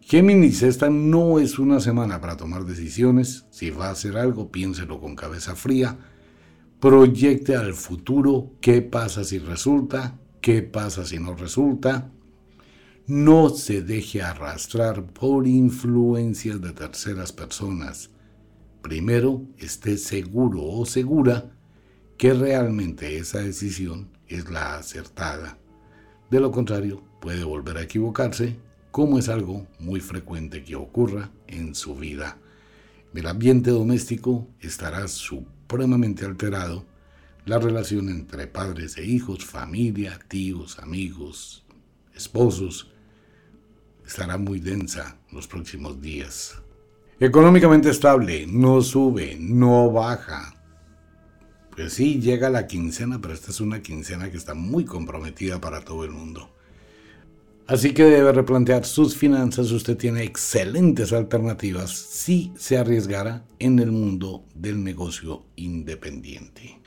Géminis, 0.00 0.62
esta 0.62 0.90
no 0.90 1.38
es 1.38 1.58
una 1.58 1.80
semana 1.80 2.20
para 2.20 2.36
tomar 2.36 2.64
decisiones. 2.64 3.46
Si 3.50 3.70
va 3.70 3.88
a 3.88 3.92
hacer 3.92 4.16
algo, 4.18 4.50
piénselo 4.50 5.00
con 5.00 5.16
cabeza 5.16 5.56
fría 5.56 5.98
proyecte 6.80 7.56
al 7.56 7.74
futuro 7.74 8.52
qué 8.60 8.82
pasa 8.82 9.24
si 9.24 9.38
resulta, 9.38 10.18
qué 10.40 10.62
pasa 10.62 11.04
si 11.04 11.18
no 11.18 11.34
resulta. 11.34 12.10
No 13.06 13.50
se 13.50 13.82
deje 13.82 14.22
arrastrar 14.22 15.04
por 15.06 15.46
influencias 15.46 16.60
de 16.60 16.72
terceras 16.72 17.32
personas. 17.32 18.10
Primero, 18.82 19.42
esté 19.58 19.96
seguro 19.96 20.62
o 20.64 20.84
segura 20.86 21.52
que 22.18 22.34
realmente 22.34 23.16
esa 23.16 23.38
decisión 23.38 24.08
es 24.26 24.50
la 24.50 24.76
acertada. 24.76 25.58
De 26.30 26.40
lo 26.40 26.50
contrario, 26.50 27.02
puede 27.20 27.44
volver 27.44 27.76
a 27.76 27.82
equivocarse, 27.82 28.56
como 28.90 29.18
es 29.18 29.28
algo 29.28 29.66
muy 29.78 30.00
frecuente 30.00 30.64
que 30.64 30.74
ocurra 30.74 31.30
en 31.46 31.74
su 31.74 31.94
vida. 31.94 32.38
El 33.14 33.26
ambiente 33.26 33.70
doméstico 33.70 34.48
estará 34.60 35.06
su 35.08 35.46
supremamente 35.66 36.24
alterado 36.24 36.86
la 37.44 37.58
relación 37.58 38.08
entre 38.08 38.46
padres 38.46 38.96
e 38.98 39.04
hijos, 39.04 39.44
familia, 39.44 40.16
tíos, 40.28 40.78
amigos, 40.78 41.64
esposos, 42.14 42.92
estará 44.06 44.38
muy 44.38 44.60
densa 44.60 45.18
los 45.32 45.48
próximos 45.48 46.00
días. 46.00 46.62
Económicamente 47.18 47.90
estable, 47.90 48.46
no 48.46 48.80
sube, 48.80 49.36
no 49.40 49.90
baja. 49.90 50.54
Pues 51.74 51.94
sí, 51.94 52.20
llega 52.20 52.48
la 52.48 52.68
quincena, 52.68 53.20
pero 53.20 53.34
esta 53.34 53.50
es 53.50 53.60
una 53.60 53.82
quincena 53.82 54.30
que 54.30 54.36
está 54.36 54.54
muy 54.54 54.84
comprometida 54.84 55.60
para 55.60 55.80
todo 55.80 56.04
el 56.04 56.12
mundo. 56.12 56.54
Así 57.68 57.92
que 57.94 58.04
debe 58.04 58.30
replantear 58.32 58.84
sus 58.84 59.16
finanzas. 59.16 59.72
Usted 59.72 59.96
tiene 59.96 60.22
excelentes 60.22 61.12
alternativas 61.12 61.90
si 61.90 62.52
se 62.56 62.78
arriesgara 62.78 63.44
en 63.58 63.80
el 63.80 63.90
mundo 63.90 64.44
del 64.54 64.84
negocio 64.84 65.46
independiente. 65.56 66.80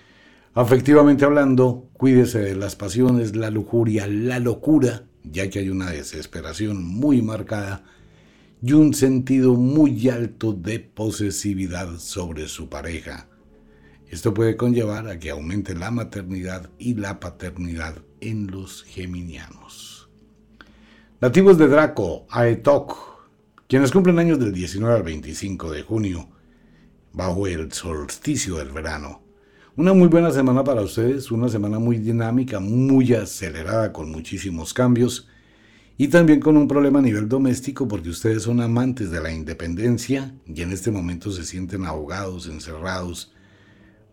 Afectivamente 0.53 1.25
hablando, 1.25 1.89
cuídese 1.93 2.39
de 2.39 2.55
las 2.55 2.77
pasiones, 2.77 3.35
la 3.35 3.49
lujuria, 3.49 4.07
la 4.07 4.39
locura, 4.39 5.03
ya 5.23 5.49
que 5.49 5.59
hay 5.59 5.69
una 5.69 5.91
desesperación 5.91 6.81
muy 6.81 7.21
marcada 7.21 7.83
y 8.61 8.71
un 8.71 8.93
sentido 8.93 9.55
muy 9.55 10.07
alto 10.07 10.53
de 10.53 10.79
posesividad 10.79 11.97
sobre 11.97 12.47
su 12.47 12.69
pareja. 12.69 13.27
Esto 14.09 14.33
puede 14.33 14.55
conllevar 14.55 15.07
a 15.07 15.19
que 15.19 15.29
aumente 15.29 15.75
la 15.75 15.91
maternidad 15.91 16.69
y 16.79 16.95
la 16.95 17.19
paternidad 17.19 17.97
en 18.21 18.47
los 18.47 18.83
geminianos. 18.83 19.88
Nativos 21.21 21.57
de 21.57 21.67
Draco, 21.67 22.25
Aetok, 22.29 22.95
quienes 23.67 23.91
cumplen 23.91 24.19
años 24.19 24.39
del 24.39 24.53
19 24.53 24.95
al 24.95 25.03
25 25.03 25.69
de 25.69 25.81
junio, 25.81 26.29
bajo 27.11 27.45
el 27.45 27.73
solsticio 27.73 28.55
del 28.55 28.71
verano. 28.71 29.21
Una 29.75 29.91
muy 29.91 30.07
buena 30.07 30.31
semana 30.31 30.63
para 30.63 30.79
ustedes, 30.79 31.29
una 31.29 31.49
semana 31.49 31.77
muy 31.77 31.97
dinámica, 31.97 32.61
muy 32.61 33.13
acelerada, 33.15 33.91
con 33.91 34.09
muchísimos 34.09 34.73
cambios 34.73 35.27
y 35.97 36.07
también 36.07 36.39
con 36.39 36.55
un 36.55 36.69
problema 36.69 36.99
a 36.99 37.01
nivel 37.01 37.27
doméstico 37.27 37.85
porque 37.85 38.07
ustedes 38.07 38.43
son 38.43 38.61
amantes 38.61 39.11
de 39.11 39.19
la 39.19 39.33
independencia 39.33 40.33
y 40.45 40.61
en 40.61 40.71
este 40.71 40.89
momento 40.89 41.33
se 41.33 41.43
sienten 41.43 41.83
ahogados, 41.83 42.47
encerrados, 42.47 43.33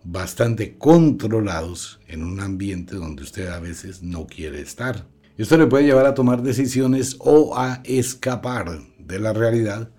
bastante 0.02 0.76
controlados 0.76 2.00
en 2.08 2.24
un 2.24 2.40
ambiente 2.40 2.96
donde 2.96 3.22
usted 3.22 3.46
a 3.46 3.60
veces 3.60 4.02
no 4.02 4.26
quiere 4.26 4.60
estar. 4.60 5.06
Esto 5.38 5.58
le 5.58 5.66
puede 5.66 5.84
llevar 5.84 6.06
a 6.06 6.14
tomar 6.14 6.42
decisiones 6.42 7.16
o 7.18 7.58
a 7.58 7.82
escapar 7.84 8.80
de 8.98 9.18
la 9.18 9.34
realidad 9.34 9.90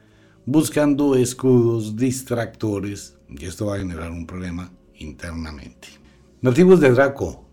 buscando 0.48 1.16
escudos, 1.16 1.96
distractores, 1.96 3.18
y 3.30 3.46
esto 3.46 3.68
va 3.68 3.76
a 3.76 3.80
generar 3.80 4.10
un 4.10 4.26
problema 4.26 4.72
internamente. 4.96 5.90
Nativos 6.42 6.80
de 6.80 6.90
Draco, 6.90 7.46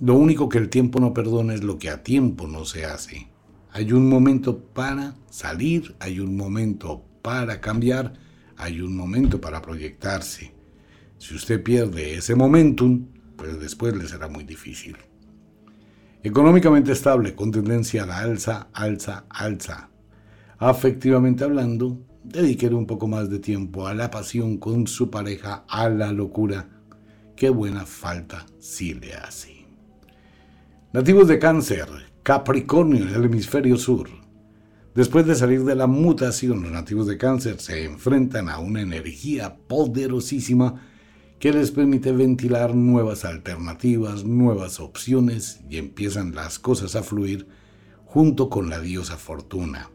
lo 0.00 0.16
único 0.16 0.50
que 0.50 0.58
el 0.58 0.68
tiempo 0.68 1.00
no 1.00 1.14
perdona 1.14 1.54
es 1.54 1.62
lo 1.62 1.78
que 1.78 1.88
a 1.88 2.02
tiempo 2.02 2.46
no 2.46 2.66
se 2.66 2.84
hace. 2.84 3.28
Hay 3.70 3.92
un 3.92 4.06
momento 4.08 4.58
para 4.58 5.14
salir, 5.30 5.94
hay 5.98 6.20
un 6.20 6.36
momento 6.36 7.02
para 7.22 7.60
cambiar, 7.60 8.12
hay 8.58 8.82
un 8.82 8.94
momento 8.94 9.40
para 9.40 9.62
proyectarse. 9.62 10.52
Si 11.16 11.34
usted 11.34 11.62
pierde 11.62 12.16
ese 12.16 12.34
momentum, 12.34 13.06
pues 13.36 13.58
después 13.58 13.96
le 13.96 14.06
será 14.06 14.28
muy 14.28 14.44
difícil. 14.44 14.96
Económicamente 16.22 16.92
estable, 16.92 17.34
con 17.34 17.50
tendencia 17.50 18.02
a 18.02 18.06
la 18.06 18.18
alza, 18.18 18.68
alza, 18.74 19.24
alza. 19.30 19.88
Afectivamente 20.58 21.44
hablando, 21.44 21.98
dedique 22.22 22.68
un 22.68 22.86
poco 22.86 23.08
más 23.08 23.30
de 23.30 23.38
tiempo 23.38 23.86
a 23.86 23.94
la 23.94 24.10
pasión 24.10 24.58
con 24.58 24.86
su 24.86 25.10
pareja, 25.10 25.64
a 25.66 25.88
la 25.88 26.12
locura. 26.12 26.68
Qué 27.34 27.48
buena 27.48 27.86
falta 27.86 28.44
si 28.58 28.92
le 28.92 29.14
hace. 29.14 29.66
Nativos 30.92 31.26
de 31.26 31.38
cáncer, 31.38 31.88
Capricornio 32.22 33.08
en 33.08 33.14
el 33.14 33.24
hemisferio 33.24 33.78
sur. 33.78 34.10
Después 34.94 35.24
de 35.24 35.34
salir 35.34 35.64
de 35.64 35.74
la 35.74 35.86
mutación, 35.86 36.62
los 36.62 36.70
nativos 36.70 37.06
de 37.06 37.16
cáncer 37.16 37.60
se 37.60 37.84
enfrentan 37.84 38.50
a 38.50 38.58
una 38.58 38.82
energía 38.82 39.56
poderosísima 39.56 40.82
que 41.40 41.52
les 41.54 41.70
permite 41.70 42.12
ventilar 42.12 42.74
nuevas 42.74 43.24
alternativas, 43.24 44.24
nuevas 44.24 44.78
opciones 44.78 45.60
y 45.70 45.78
empiezan 45.78 46.34
las 46.34 46.58
cosas 46.58 46.96
a 46.96 47.02
fluir 47.02 47.48
junto 48.04 48.50
con 48.50 48.68
la 48.68 48.78
diosa 48.78 49.16
Fortuna. 49.16 49.90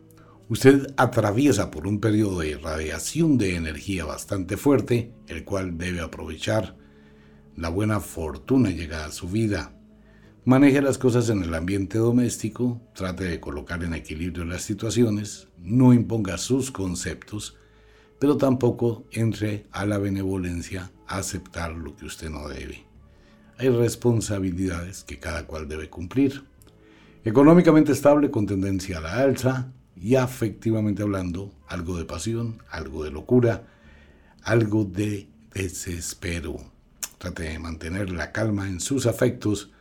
Usted 0.50 0.88
atraviesa 0.98 1.70
por 1.70 1.86
un 1.86 2.00
periodo 2.00 2.40
de 2.40 2.50
irradiación 2.50 3.38
de 3.38 3.56
energía 3.56 4.06
bastante 4.06 4.58
fuerte, 4.58 5.14
el 5.28 5.44
cual 5.44 5.78
debe 5.78 6.02
aprovechar. 6.02 6.78
La 7.56 7.70
buena 7.70 8.00
fortuna 8.00 8.72
llega 8.72 9.06
a 9.06 9.12
su 9.12 9.28
vida. 9.28 9.72
Maneje 10.46 10.82
las 10.82 10.98
cosas 10.98 11.30
en 11.30 11.44
el 11.44 11.54
ambiente 11.54 12.00
doméstico, 12.00 12.82
trate 12.96 13.24
de 13.26 13.40
colocar 13.40 13.84
en 13.84 13.94
equilibrio 13.94 14.46
las 14.46 14.64
situaciones, 14.64 15.48
no 15.60 15.94
imponga 15.94 16.40
sus 16.40 16.72
conceptos, 16.72 17.56
pero 18.20 18.36
tampoco 18.36 19.06
entre 19.12 19.68
a 19.72 19.86
la 19.86 20.00
benevolencia 20.00 20.92
aceptar 21.08 21.72
lo 21.74 21.96
que 21.96 22.06
usted 22.06 22.30
no 22.30 22.48
debe. 22.48 22.86
Hay 23.58 23.70
responsabilidades 23.70 25.04
que 25.04 25.20
cada 25.20 25.46
cual 25.46 25.68
debe 25.68 25.90
cumplir. 25.90 26.44
Económicamente 27.24 27.92
estable 27.92 28.30
con 28.30 28.46
tendencia 28.46 28.98
a 28.98 29.02
la 29.02 29.20
alza 29.20 29.72
y 29.96 30.16
afectivamente 30.16 31.04
hablando, 31.04 31.54
algo 31.68 31.98
de 31.98 32.06
pasión, 32.06 32.62
algo 32.70 33.04
de 33.04 33.12
locura, 33.12 33.64
algo 34.44 34.84
de 34.84 35.28
desespero. 35.54 36.58
Trate 37.18 37.44
de 37.44 37.60
mantener 37.60 38.12
la 38.12 38.32
calma 38.32 38.68
en 38.68 38.80
sus 38.80 39.06
afectos, 39.06 39.72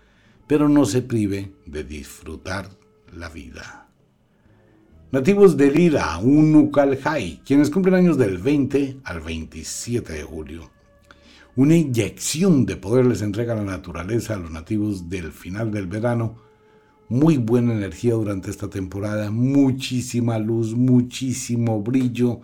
pero 0.46 0.68
no 0.68 0.84
se 0.84 1.02
prive 1.02 1.52
de 1.66 1.84
disfrutar 1.84 2.70
la 3.12 3.28
vida. 3.28 3.88
Nativos 5.10 5.56
de 5.56 5.70
Lira, 5.70 6.18
Unucalhai, 6.18 7.40
quienes 7.44 7.70
cumplen 7.70 7.94
años 7.94 8.18
del 8.18 8.38
20 8.38 9.00
al 9.04 9.20
27 9.20 10.12
de 10.12 10.22
julio. 10.22 10.73
Una 11.56 11.76
inyección 11.76 12.66
de 12.66 12.74
poder 12.74 13.06
les 13.06 13.22
entrega 13.22 13.54
la 13.54 13.62
naturaleza 13.62 14.34
a 14.34 14.38
los 14.38 14.50
nativos 14.50 15.08
del 15.08 15.30
final 15.30 15.70
del 15.70 15.86
verano. 15.86 16.34
Muy 17.08 17.36
buena 17.36 17.72
energía 17.72 18.14
durante 18.14 18.50
esta 18.50 18.68
temporada, 18.68 19.30
muchísima 19.30 20.40
luz, 20.40 20.74
muchísimo 20.74 21.80
brillo. 21.80 22.40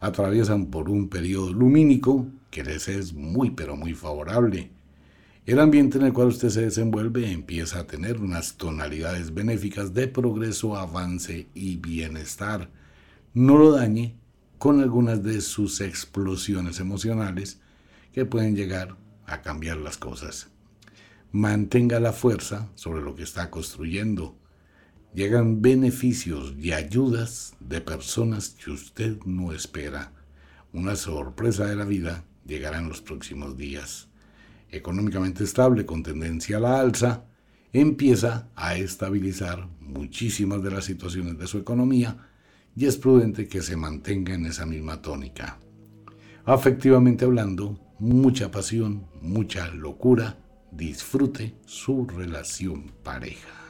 Atraviesan 0.00 0.66
por 0.66 0.90
un 0.90 1.08
periodo 1.08 1.52
lumínico 1.52 2.26
que 2.50 2.64
les 2.64 2.88
es 2.88 3.12
muy 3.12 3.50
pero 3.50 3.76
muy 3.76 3.94
favorable. 3.94 4.72
El 5.46 5.60
ambiente 5.60 5.98
en 5.98 6.06
el 6.06 6.12
cual 6.12 6.28
usted 6.28 6.48
se 6.48 6.62
desenvuelve 6.62 7.30
empieza 7.30 7.78
a 7.78 7.86
tener 7.86 8.20
unas 8.20 8.56
tonalidades 8.56 9.32
benéficas 9.32 9.94
de 9.94 10.08
progreso, 10.08 10.76
avance 10.76 11.46
y 11.54 11.76
bienestar. 11.76 12.68
No 13.32 13.56
lo 13.58 13.70
dañe 13.70 14.16
con 14.58 14.80
algunas 14.80 15.22
de 15.22 15.40
sus 15.40 15.80
explosiones 15.80 16.80
emocionales 16.80 17.59
que 18.12 18.24
pueden 18.24 18.56
llegar 18.56 18.96
a 19.26 19.42
cambiar 19.42 19.76
las 19.78 19.96
cosas. 19.96 20.48
Mantenga 21.32 22.00
la 22.00 22.12
fuerza 22.12 22.68
sobre 22.74 23.02
lo 23.02 23.14
que 23.14 23.22
está 23.22 23.50
construyendo. 23.50 24.36
Llegan 25.14 25.62
beneficios 25.62 26.54
y 26.58 26.72
ayudas 26.72 27.54
de 27.60 27.80
personas 27.80 28.50
que 28.50 28.70
usted 28.70 29.18
no 29.24 29.52
espera. 29.52 30.12
Una 30.72 30.96
sorpresa 30.96 31.66
de 31.66 31.76
la 31.76 31.84
vida 31.84 32.24
llegará 32.46 32.78
en 32.78 32.88
los 32.88 33.00
próximos 33.00 33.56
días 33.56 34.10
económicamente 34.72 35.44
estable 35.44 35.84
con 35.84 36.02
tendencia 36.02 36.56
a 36.56 36.60
la 36.60 36.80
alza, 36.80 37.24
empieza 37.72 38.48
a 38.56 38.76
estabilizar 38.76 39.68
muchísimas 39.80 40.62
de 40.62 40.70
las 40.70 40.84
situaciones 40.84 41.38
de 41.38 41.46
su 41.46 41.58
economía 41.58 42.16
y 42.76 42.86
es 42.86 42.96
prudente 42.96 43.48
que 43.48 43.62
se 43.62 43.76
mantenga 43.76 44.34
en 44.34 44.46
esa 44.46 44.66
misma 44.66 45.02
tónica. 45.02 45.58
Afectivamente 46.44 47.24
hablando, 47.24 47.78
mucha 48.00 48.50
pasión, 48.50 49.06
mucha 49.20 49.68
locura, 49.68 50.38
disfrute 50.72 51.54
su 51.66 52.06
relación 52.06 52.92
pareja. 53.02 53.60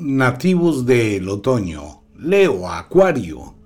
nativos 0.00 0.86
del 0.86 1.28
otoño, 1.28 2.02
Leo, 2.16 2.68
Acuario. 2.68 3.57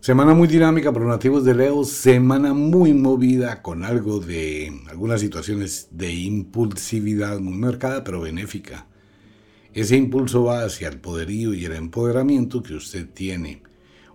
Semana 0.00 0.32
muy 0.32 0.46
dinámica 0.46 0.92
para 0.92 1.06
los 1.06 1.14
nativos 1.14 1.44
de 1.44 1.54
Leo, 1.54 1.84
semana 1.84 2.54
muy 2.54 2.94
movida 2.94 3.62
con 3.62 3.84
algo 3.84 4.20
de 4.20 4.72
algunas 4.88 5.20
situaciones 5.20 5.88
de 5.90 6.12
impulsividad 6.12 7.40
muy 7.40 7.54
marcada 7.54 8.04
pero 8.04 8.20
benéfica. 8.20 8.86
Ese 9.74 9.96
impulso 9.96 10.44
va 10.44 10.64
hacia 10.64 10.88
el 10.88 11.00
poderío 11.00 11.52
y 11.52 11.64
el 11.64 11.72
empoderamiento 11.72 12.62
que 12.62 12.74
usted 12.74 13.08
tiene. 13.08 13.62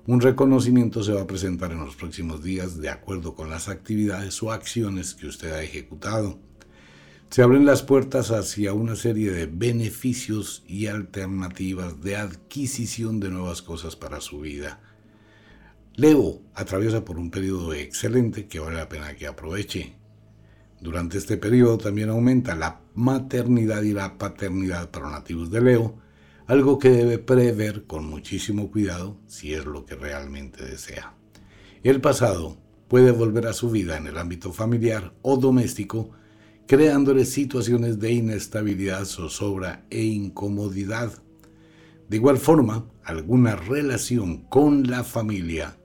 Un 0.07 0.21
reconocimiento 0.21 1.03
se 1.03 1.11
va 1.11 1.21
a 1.21 1.27
presentar 1.27 1.71
en 1.73 1.79
los 1.79 1.95
próximos 1.95 2.41
días 2.43 2.79
de 2.79 2.89
acuerdo 2.89 3.35
con 3.35 3.49
las 3.49 3.67
actividades 3.67 4.41
o 4.41 4.51
acciones 4.51 5.13
que 5.13 5.27
usted 5.27 5.51
ha 5.51 5.63
ejecutado 5.63 6.39
se 7.33 7.41
abren 7.41 7.65
las 7.65 7.81
puertas 7.81 8.29
hacia 8.29 8.73
una 8.73 8.95
serie 8.95 9.31
de 9.31 9.47
beneficios 9.47 10.63
y 10.67 10.85
alternativas 10.85 11.99
de 11.99 12.15
adquisición 12.15 13.19
de 13.19 13.31
nuevas 13.31 13.63
cosas 13.63 13.95
para 13.95 14.21
su 14.21 14.41
vida. 14.41 14.92
Leo 15.95 16.41
atraviesa 16.55 17.05
por 17.05 17.19
un 17.19 17.29
periodo 17.29 17.71
excelente 17.71 18.47
que 18.47 18.59
vale 18.59 18.77
la 18.77 18.89
pena 18.89 19.13
que 19.15 19.27
aproveche. 19.27 19.93
Durante 20.81 21.19
este 21.19 21.37
periodo 21.37 21.77
también 21.77 22.09
aumenta 22.09 22.55
la 22.55 22.81
maternidad 22.95 23.83
y 23.83 23.93
la 23.93 24.17
paternidad 24.17 24.89
para 24.89 25.11
nativos 25.11 25.51
de 25.51 25.61
Leo, 25.61 25.99
algo 26.47 26.79
que 26.79 26.89
debe 26.89 27.19
prever 27.19 27.85
con 27.85 28.07
muchísimo 28.07 28.71
cuidado 28.71 29.19
si 29.27 29.53
es 29.53 29.65
lo 29.65 29.85
que 29.85 29.93
realmente 29.93 30.65
desea. 30.65 31.13
El 31.83 32.01
pasado 32.01 32.57
puede 32.87 33.11
volver 33.11 33.45
a 33.45 33.53
su 33.53 33.69
vida 33.69 33.95
en 33.95 34.07
el 34.07 34.17
ámbito 34.17 34.51
familiar 34.51 35.13
o 35.21 35.37
doméstico, 35.37 36.09
creándole 36.65 37.23
situaciones 37.23 37.99
de 37.99 38.13
inestabilidad, 38.13 39.05
zozobra 39.05 39.85
e 39.91 40.01
incomodidad. 40.01 41.21
De 42.09 42.17
igual 42.17 42.39
forma, 42.39 42.87
alguna 43.03 43.55
relación 43.55 44.45
con 44.49 44.89
la 44.89 45.03
familia 45.03 45.77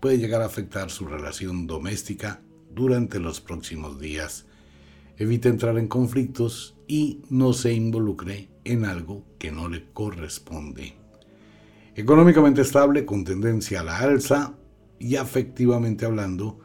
puede 0.00 0.18
llegar 0.18 0.42
a 0.42 0.46
afectar 0.46 0.90
su 0.90 1.06
relación 1.06 1.66
doméstica 1.66 2.42
durante 2.70 3.18
los 3.18 3.40
próximos 3.40 3.98
días. 4.00 4.46
Evite 5.16 5.48
entrar 5.48 5.78
en 5.78 5.88
conflictos 5.88 6.76
y 6.86 7.22
no 7.30 7.52
se 7.52 7.72
involucre 7.72 8.50
en 8.64 8.84
algo 8.84 9.24
que 9.38 9.50
no 9.50 9.68
le 9.68 9.90
corresponde. 9.92 10.94
Económicamente 11.94 12.60
estable 12.60 13.06
con 13.06 13.24
tendencia 13.24 13.80
a 13.80 13.84
la 13.84 13.98
alza 13.98 14.54
y 14.98 15.16
afectivamente 15.16 16.04
hablando, 16.04 16.60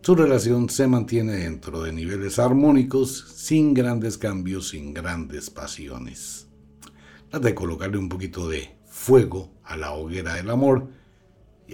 su 0.00 0.14
relación 0.14 0.68
se 0.68 0.86
mantiene 0.86 1.32
dentro 1.32 1.82
de 1.82 1.92
niveles 1.92 2.38
armónicos, 2.38 3.34
sin 3.36 3.74
grandes 3.74 4.18
cambios, 4.18 4.68
sin 4.68 4.94
grandes 4.94 5.50
pasiones. 5.50 6.48
Trata 7.30 7.48
de 7.48 7.54
colocarle 7.54 7.98
un 7.98 8.08
poquito 8.08 8.48
de 8.48 8.76
fuego 8.86 9.52
a 9.64 9.76
la 9.76 9.92
hoguera 9.92 10.34
del 10.34 10.50
amor 10.50 10.88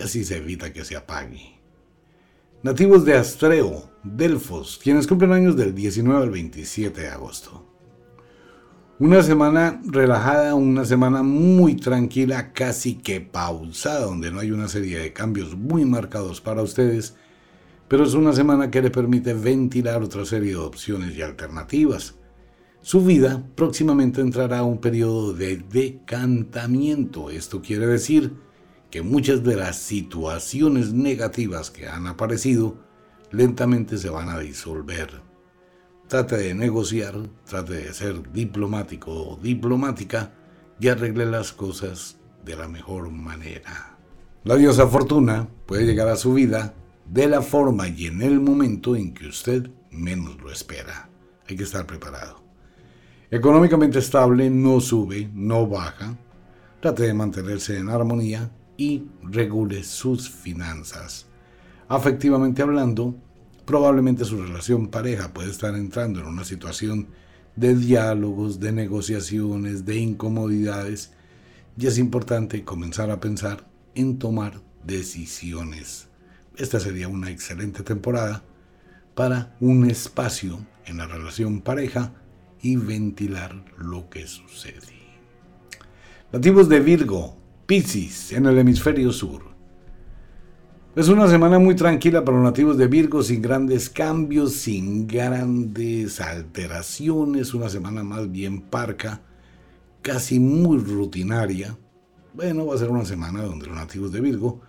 así 0.00 0.24
se 0.24 0.38
evita 0.38 0.72
que 0.72 0.84
se 0.84 0.96
apague. 0.96 1.58
Nativos 2.62 3.04
de 3.04 3.14
Astreo, 3.14 3.90
Delfos, 4.02 4.80
quienes 4.82 5.06
cumplen 5.06 5.32
años 5.32 5.56
del 5.56 5.74
19 5.74 6.24
al 6.24 6.30
27 6.30 7.00
de 7.00 7.08
agosto. 7.08 7.64
Una 9.00 9.22
semana 9.22 9.80
relajada, 9.84 10.56
una 10.56 10.84
semana 10.84 11.22
muy 11.22 11.76
tranquila, 11.76 12.52
casi 12.52 12.94
que 12.96 13.20
pausada, 13.20 14.06
donde 14.06 14.32
no 14.32 14.40
hay 14.40 14.50
una 14.50 14.66
serie 14.66 14.98
de 14.98 15.12
cambios 15.12 15.56
muy 15.56 15.84
marcados 15.84 16.40
para 16.40 16.62
ustedes, 16.62 17.14
pero 17.86 18.02
es 18.02 18.14
una 18.14 18.32
semana 18.32 18.72
que 18.72 18.82
le 18.82 18.90
permite 18.90 19.34
ventilar 19.34 20.02
otra 20.02 20.24
serie 20.24 20.50
de 20.50 20.56
opciones 20.56 21.16
y 21.16 21.22
alternativas. 21.22 22.16
Su 22.82 23.04
vida 23.04 23.40
próximamente 23.54 24.20
entrará 24.20 24.58
a 24.58 24.64
un 24.64 24.78
periodo 24.78 25.32
de 25.32 25.58
decantamiento. 25.58 27.30
Esto 27.30 27.62
quiere 27.62 27.86
decir 27.86 28.32
que 28.90 29.02
muchas 29.02 29.44
de 29.44 29.56
las 29.56 29.76
situaciones 29.78 30.92
negativas 30.92 31.70
que 31.70 31.88
han 31.88 32.06
aparecido 32.06 32.76
lentamente 33.30 33.98
se 33.98 34.10
van 34.10 34.28
a 34.28 34.38
disolver 34.38 35.28
trate 36.08 36.38
de 36.38 36.54
negociar, 36.54 37.14
trate 37.44 37.74
de 37.74 37.92
ser 37.92 38.32
diplomático 38.32 39.12
o 39.12 39.36
diplomática 39.36 40.32
y 40.80 40.88
arregle 40.88 41.26
las 41.26 41.52
cosas 41.52 42.16
de 42.44 42.56
la 42.56 42.66
mejor 42.66 43.10
manera. 43.10 43.98
La 44.44 44.56
diosa 44.56 44.86
Fortuna 44.86 45.46
puede 45.66 45.84
llegar 45.84 46.08
a 46.08 46.16
su 46.16 46.32
vida 46.32 46.74
de 47.04 47.28
la 47.28 47.42
forma 47.42 47.88
y 47.88 48.06
en 48.06 48.22
el 48.22 48.40
momento 48.40 48.96
en 48.96 49.12
que 49.12 49.26
usted 49.28 49.70
menos 49.90 50.40
lo 50.40 50.50
espera. 50.50 51.10
Hay 51.46 51.56
que 51.56 51.64
estar 51.64 51.86
preparado. 51.86 52.42
Económicamente 53.30 53.98
estable, 53.98 54.48
no 54.48 54.80
sube, 54.80 55.30
no 55.34 55.66
baja. 55.66 56.16
Trate 56.80 57.02
de 57.02 57.14
mantenerse 57.14 57.76
en 57.76 57.90
armonía 57.90 58.50
y 58.78 59.08
regule 59.22 59.84
sus 59.84 60.30
finanzas. 60.30 61.26
Afectivamente 61.88 62.62
hablando, 62.62 63.14
probablemente 63.66 64.24
su 64.24 64.40
relación 64.40 64.88
pareja 64.88 65.34
puede 65.34 65.50
estar 65.50 65.74
entrando 65.74 66.20
en 66.20 66.26
una 66.26 66.44
situación 66.44 67.08
de 67.56 67.74
diálogos, 67.74 68.60
de 68.60 68.72
negociaciones, 68.72 69.84
de 69.84 69.98
incomodidades, 69.98 71.12
y 71.76 71.86
es 71.86 71.98
importante 71.98 72.64
comenzar 72.64 73.10
a 73.10 73.20
pensar 73.20 73.68
en 73.94 74.18
tomar 74.18 74.62
decisiones. 74.84 76.08
Esta 76.56 76.80
sería 76.80 77.08
una 77.08 77.30
excelente 77.30 77.82
temporada 77.82 78.44
para 79.14 79.56
un 79.60 79.90
espacio 79.90 80.64
en 80.86 80.98
la 80.98 81.06
relación 81.06 81.60
pareja 81.60 82.12
y 82.60 82.76
ventilar 82.76 83.64
lo 83.76 84.08
que 84.08 84.26
sucede. 84.26 84.98
Nativos 86.32 86.68
de 86.68 86.80
Virgo, 86.80 87.37
Piscis 87.68 88.32
en 88.32 88.46
el 88.46 88.56
hemisferio 88.56 89.12
sur. 89.12 89.42
Es 90.96 91.08
una 91.08 91.28
semana 91.28 91.58
muy 91.58 91.76
tranquila 91.76 92.24
para 92.24 92.38
los 92.38 92.46
nativos 92.46 92.78
de 92.78 92.86
Virgo, 92.86 93.22
sin 93.22 93.42
grandes 93.42 93.90
cambios, 93.90 94.54
sin 94.54 95.06
grandes 95.06 96.18
alteraciones, 96.18 97.52
una 97.52 97.68
semana 97.68 98.02
más 98.02 98.32
bien 98.32 98.62
parca, 98.62 99.20
casi 100.00 100.40
muy 100.40 100.78
rutinaria. 100.78 101.76
Bueno, 102.32 102.64
va 102.64 102.74
a 102.74 102.78
ser 102.78 102.88
una 102.88 103.04
semana 103.04 103.42
donde 103.42 103.66
los 103.66 103.76
nativos 103.76 104.12
de 104.12 104.22
Virgo 104.22 104.62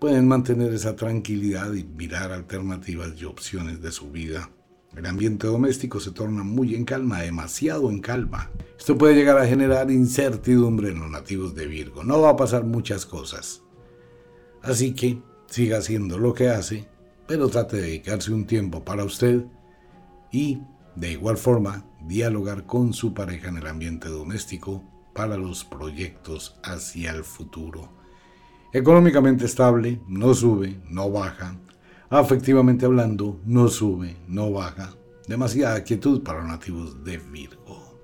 pueden 0.00 0.26
mantener 0.26 0.74
esa 0.74 0.96
tranquilidad 0.96 1.72
y 1.72 1.84
mirar 1.84 2.32
alternativas 2.32 3.12
y 3.16 3.26
opciones 3.26 3.80
de 3.80 3.92
su 3.92 4.10
vida. 4.10 4.50
El 4.96 5.06
ambiente 5.06 5.46
doméstico 5.46 6.00
se 6.00 6.10
torna 6.10 6.42
muy 6.42 6.74
en 6.74 6.84
calma, 6.84 7.20
demasiado 7.20 7.90
en 7.90 8.00
calma. 8.00 8.50
Esto 8.78 8.98
puede 8.98 9.14
llegar 9.14 9.38
a 9.38 9.46
generar 9.46 9.90
incertidumbre 9.90 10.90
en 10.90 11.00
los 11.00 11.10
nativos 11.10 11.54
de 11.54 11.66
Virgo. 11.66 12.02
No 12.02 12.20
va 12.20 12.30
a 12.30 12.36
pasar 12.36 12.64
muchas 12.64 13.06
cosas. 13.06 13.62
Así 14.62 14.94
que 14.94 15.22
siga 15.46 15.78
haciendo 15.78 16.18
lo 16.18 16.34
que 16.34 16.48
hace, 16.48 16.88
pero 17.26 17.48
trate 17.48 17.76
de 17.76 17.82
dedicarse 17.82 18.32
un 18.32 18.46
tiempo 18.46 18.84
para 18.84 19.04
usted 19.04 19.44
y, 20.32 20.60
de 20.96 21.12
igual 21.12 21.36
forma, 21.36 21.86
dialogar 22.06 22.66
con 22.66 22.92
su 22.92 23.14
pareja 23.14 23.48
en 23.48 23.58
el 23.58 23.66
ambiente 23.66 24.08
doméstico 24.08 24.82
para 25.14 25.36
los 25.36 25.64
proyectos 25.64 26.58
hacia 26.62 27.12
el 27.12 27.24
futuro. 27.24 27.92
Económicamente 28.72 29.44
estable, 29.44 30.00
no 30.08 30.34
sube, 30.34 30.80
no 30.88 31.10
baja. 31.10 31.56
Afectivamente 32.12 32.86
hablando, 32.86 33.38
no 33.46 33.68
sube, 33.68 34.16
no 34.26 34.50
baja. 34.50 34.92
Demasiada 35.28 35.84
quietud 35.84 36.24
para 36.24 36.40
los 36.40 36.48
nativos 36.48 37.04
de 37.04 37.18
Virgo. 37.18 38.00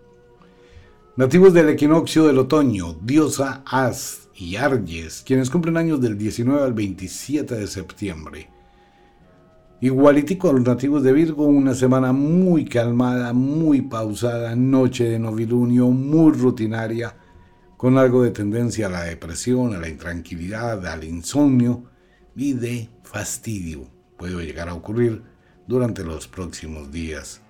Nativos 1.17 1.53
del 1.53 1.71
equinoccio 1.71 2.25
del 2.25 2.39
otoño, 2.39 2.95
diosa 3.03 3.65
As 3.67 4.29
y 4.37 4.55
Arges, 4.55 5.25
quienes 5.27 5.51
cumplen 5.51 5.77
años 5.77 6.01
del 6.01 6.17
19 6.17 6.63
al 6.63 6.73
27 6.73 7.57
de 7.57 7.67
septiembre. 7.67 8.49
Igualitico 9.81 10.51
a 10.51 10.53
los 10.53 10.63
nativos 10.63 11.03
de 11.03 11.13
Virgo, 11.13 11.45
una 11.45 11.75
semana 11.75 12.13
muy 12.13 12.65
calmada, 12.65 13.33
muy 13.33 13.83
pausada, 13.83 14.55
noche 14.55 15.03
de 15.09 15.19
novilunio, 15.19 15.89
muy 15.89 16.31
rutinaria, 16.33 17.17
con 17.77 17.99
algo 17.99 18.23
de 18.23 18.31
tendencia 18.31 18.87
a 18.87 18.91
la 18.91 19.03
depresión, 19.03 19.75
a 19.75 19.81
la 19.81 19.89
intranquilidad, 19.89 20.87
al 20.87 21.03
insomnio 21.03 21.83
y 22.37 22.53
de 22.53 22.89
fastidio. 23.03 23.96
Puede 24.17 24.45
llegar 24.45 24.69
a 24.69 24.75
ocurrir 24.75 25.23
durante 25.67 26.05
los 26.05 26.29
próximos 26.29 26.91
días. 26.91 27.41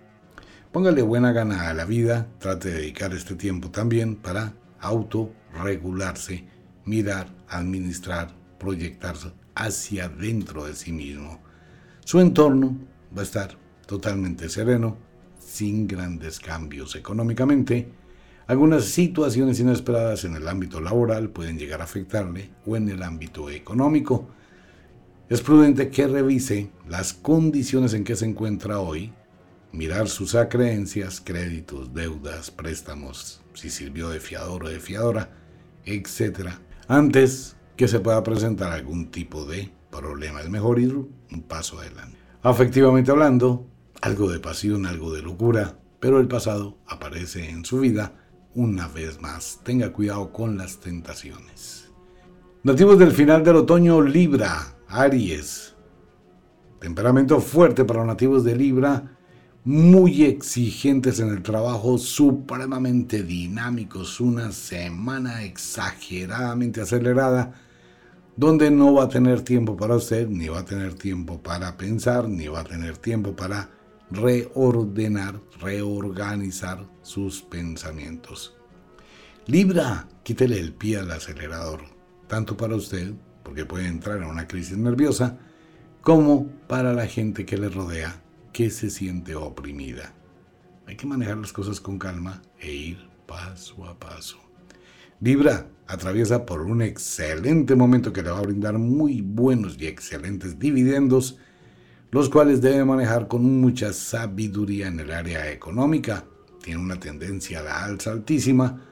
Póngale 0.73 1.03
buena 1.03 1.33
gana 1.33 1.69
a 1.69 1.75
la 1.75 1.85
vida, 1.85 2.29
trate 2.39 2.71
de 2.71 2.79
dedicar 2.79 3.13
este 3.13 3.35
tiempo 3.35 3.71
también 3.71 4.17
para 4.17 4.55
autorregularse 4.81 6.47
mirar, 6.85 7.29
administrar, 7.49 8.35
proyectarse 8.59 9.33
hacia 9.55 10.09
dentro 10.09 10.65
de 10.65 10.75
sí 10.75 10.93
mismo. 10.93 11.41
Su 12.05 12.21
entorno 12.21 12.79
va 13.17 13.21
a 13.23 13.25
estar 13.25 13.57
totalmente 13.87 14.49
sereno, 14.49 14.97
sin 15.39 15.87
grandes 15.87 16.41
cambios 16.41 16.95
económicamente. 16.97 17.91
Algunas 18.47 18.85
situaciones 18.85 19.59
inesperadas 19.59 20.25
en 20.25 20.37
el 20.37 20.47
ámbito 20.47 20.81
laboral 20.81 21.31
pueden 21.31 21.59
llegar 21.59 21.81
a 21.81 21.85
afectarle 21.85 22.51
o 22.65 22.77
en 22.77 22.89
el 22.89 23.03
ámbito 23.03 23.51
económico. 23.51 24.29
Es 25.29 25.41
prudente 25.41 25.91
que 25.91 26.07
revise 26.07 26.71
las 26.89 27.13
condiciones 27.13 27.95
en 27.95 28.05
que 28.05 28.17
se 28.17 28.27
encuentra 28.27 28.79
hoy, 28.81 29.13
mirar 29.73 30.09
sus 30.09 30.35
acreencias, 30.35 31.21
créditos, 31.21 31.93
deudas, 31.93 32.51
préstamos, 32.51 33.43
si 33.55 33.71
sirvió 33.71 34.09
de 34.09 34.21
fiador 34.21 34.65
o 34.65 34.69
de 34.69 34.81
fiadora, 34.81 35.31
etc 35.85 36.51
antes 36.89 37.57
que 37.77 37.89
se 37.89 38.01
pueda 38.01 38.23
presentar 38.23 38.73
algún 38.73 39.11
tipo 39.11 39.45
de 39.45 39.71
problema. 39.91 40.41
Es 40.41 40.49
mejor 40.49 40.79
ir 40.79 40.95
un 40.95 41.43
paso 41.43 41.79
adelante. 41.79 42.17
Afectivamente 42.43 43.11
hablando, 43.11 43.67
algo 44.01 44.31
de 44.31 44.39
pasión, 44.39 44.87
algo 44.87 45.13
de 45.13 45.23
locura, 45.23 45.79
pero 46.01 46.21
el 46.21 46.29
pasado 46.29 46.79
aparece 46.87 47.51
en 47.51 47.65
su 47.65 47.81
vida 47.81 48.13
una 48.55 48.89
vez 48.89 49.21
más. 49.21 49.61
Tenga 49.65 49.93
cuidado 49.93 50.33
con 50.33 50.57
las 50.57 50.79
tentaciones. 50.79 51.91
Nativos 52.63 52.99
del 52.99 53.13
final 53.13 53.45
del 53.45 53.57
otoño, 53.57 54.01
Libra, 54.01 54.76
Aries. 54.97 55.75
Temperamento 56.81 57.41
fuerte 57.41 57.85
para 57.85 58.01
los 58.01 58.09
nativos 58.09 58.45
de 58.45 58.57
Libra 58.57 59.17
muy 59.63 60.23
exigentes 60.23 61.21
en 61.21 61.29
el 61.29 61.43
trabajo, 61.43 61.99
supremamente 61.99 63.23
dinámicos, 63.23 64.21
una 64.21 64.53
semana 64.53 65.43
exageradamente 65.43 66.81
acelerada, 66.81 67.53
donde 68.37 68.71
no 68.71 68.95
va 68.95 69.05
a 69.05 69.09
tener 69.09 69.43
tiempo 69.43 69.77
para 69.77 69.97
usted, 69.97 70.29
ni 70.29 70.49
va 70.49 70.61
a 70.61 70.65
tener 70.65 70.95
tiempo 70.95 71.43
para 71.43 71.77
pensar, 71.77 72.29
ni 72.29 72.47
va 72.47 72.61
a 72.61 72.65
tener 72.65 72.97
tiempo 72.97 73.35
para 73.35 73.69
reordenar, 74.11 75.41
reorganizar 75.61 76.89
sus 77.03 77.43
pensamientos. 77.43 78.57
Libra, 79.47 80.09
quítele 80.23 80.59
el 80.59 80.73
pie 80.73 80.99
al 80.99 81.11
acelerador, 81.11 81.81
tanto 82.29 82.57
para 82.57 82.77
usted, 82.77 83.15
porque 83.47 83.65
puede 83.65 83.87
entrar 83.87 84.17
en 84.17 84.25
una 84.25 84.49
crisis 84.49 84.77
nerviosa, 84.77 85.39
como 86.03 86.49
para 86.67 86.93
la 86.93 87.07
gente 87.07 87.47
que 87.47 87.57
le 87.57 87.69
rodea 87.69 88.21
que 88.53 88.71
se 88.71 88.91
siente 88.91 89.37
oprimida. 89.37 90.13
Hay 90.85 90.97
que 90.97 91.07
manejar 91.07 91.37
las 91.37 91.53
cosas 91.53 91.81
con 91.81 91.97
calma 91.97 92.43
e 92.59 92.73
ir 92.73 93.09
paso 93.25 93.87
a 93.87 93.97
paso. 93.97 94.39
Libra 95.21 95.69
atraviesa 95.87 96.45
por 96.45 96.63
un 96.63 96.83
excelente 96.83 97.77
momento 97.77 98.13
que 98.13 98.25
le 98.25 98.31
va 98.31 98.39
a 98.39 98.43
brindar 98.43 98.79
muy 98.79 99.21
buenos 99.21 99.77
y 99.79 99.87
excelentes 99.87 100.59
dividendos, 100.59 101.39
los 102.11 102.29
cuales 102.29 102.61
debe 102.61 102.85
manejar 102.85 103.29
con 103.29 103.61
mucha 103.61 103.93
sabiduría 103.93 104.89
en 104.89 104.99
el 104.99 105.13
área 105.13 105.53
económica. 105.53 106.25
Tiene 106.65 106.81
una 106.81 106.99
tendencia 106.99 107.61
a 107.61 107.63
la 107.63 107.85
alza 107.85 108.11
altísima 108.11 108.83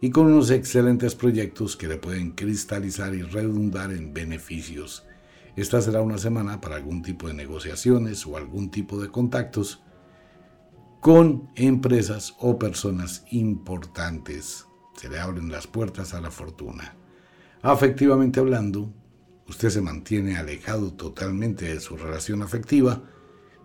y 0.00 0.10
con 0.10 0.26
unos 0.26 0.50
excelentes 0.50 1.14
proyectos 1.14 1.76
que 1.76 1.88
le 1.88 1.96
pueden 1.96 2.32
cristalizar 2.32 3.14
y 3.14 3.22
redundar 3.22 3.92
en 3.92 4.12
beneficios 4.12 5.06
esta 5.56 5.80
será 5.80 6.02
una 6.02 6.18
semana 6.18 6.60
para 6.60 6.76
algún 6.76 7.00
tipo 7.00 7.28
de 7.28 7.34
negociaciones 7.34 8.26
o 8.26 8.36
algún 8.36 8.70
tipo 8.70 9.00
de 9.00 9.08
contactos 9.08 9.82
con 11.00 11.48
empresas 11.54 12.34
o 12.38 12.58
personas 12.58 13.24
importantes. 13.30 14.66
Se 14.98 15.08
le 15.08 15.18
abren 15.18 15.50
las 15.50 15.66
puertas 15.66 16.12
a 16.12 16.20
la 16.20 16.30
fortuna. 16.30 16.94
Afectivamente 17.62 18.38
hablando, 18.38 18.92
usted 19.48 19.70
se 19.70 19.80
mantiene 19.80 20.36
alejado 20.36 20.92
totalmente 20.92 21.72
de 21.72 21.80
su 21.80 21.96
relación 21.96 22.42
afectiva, 22.42 23.02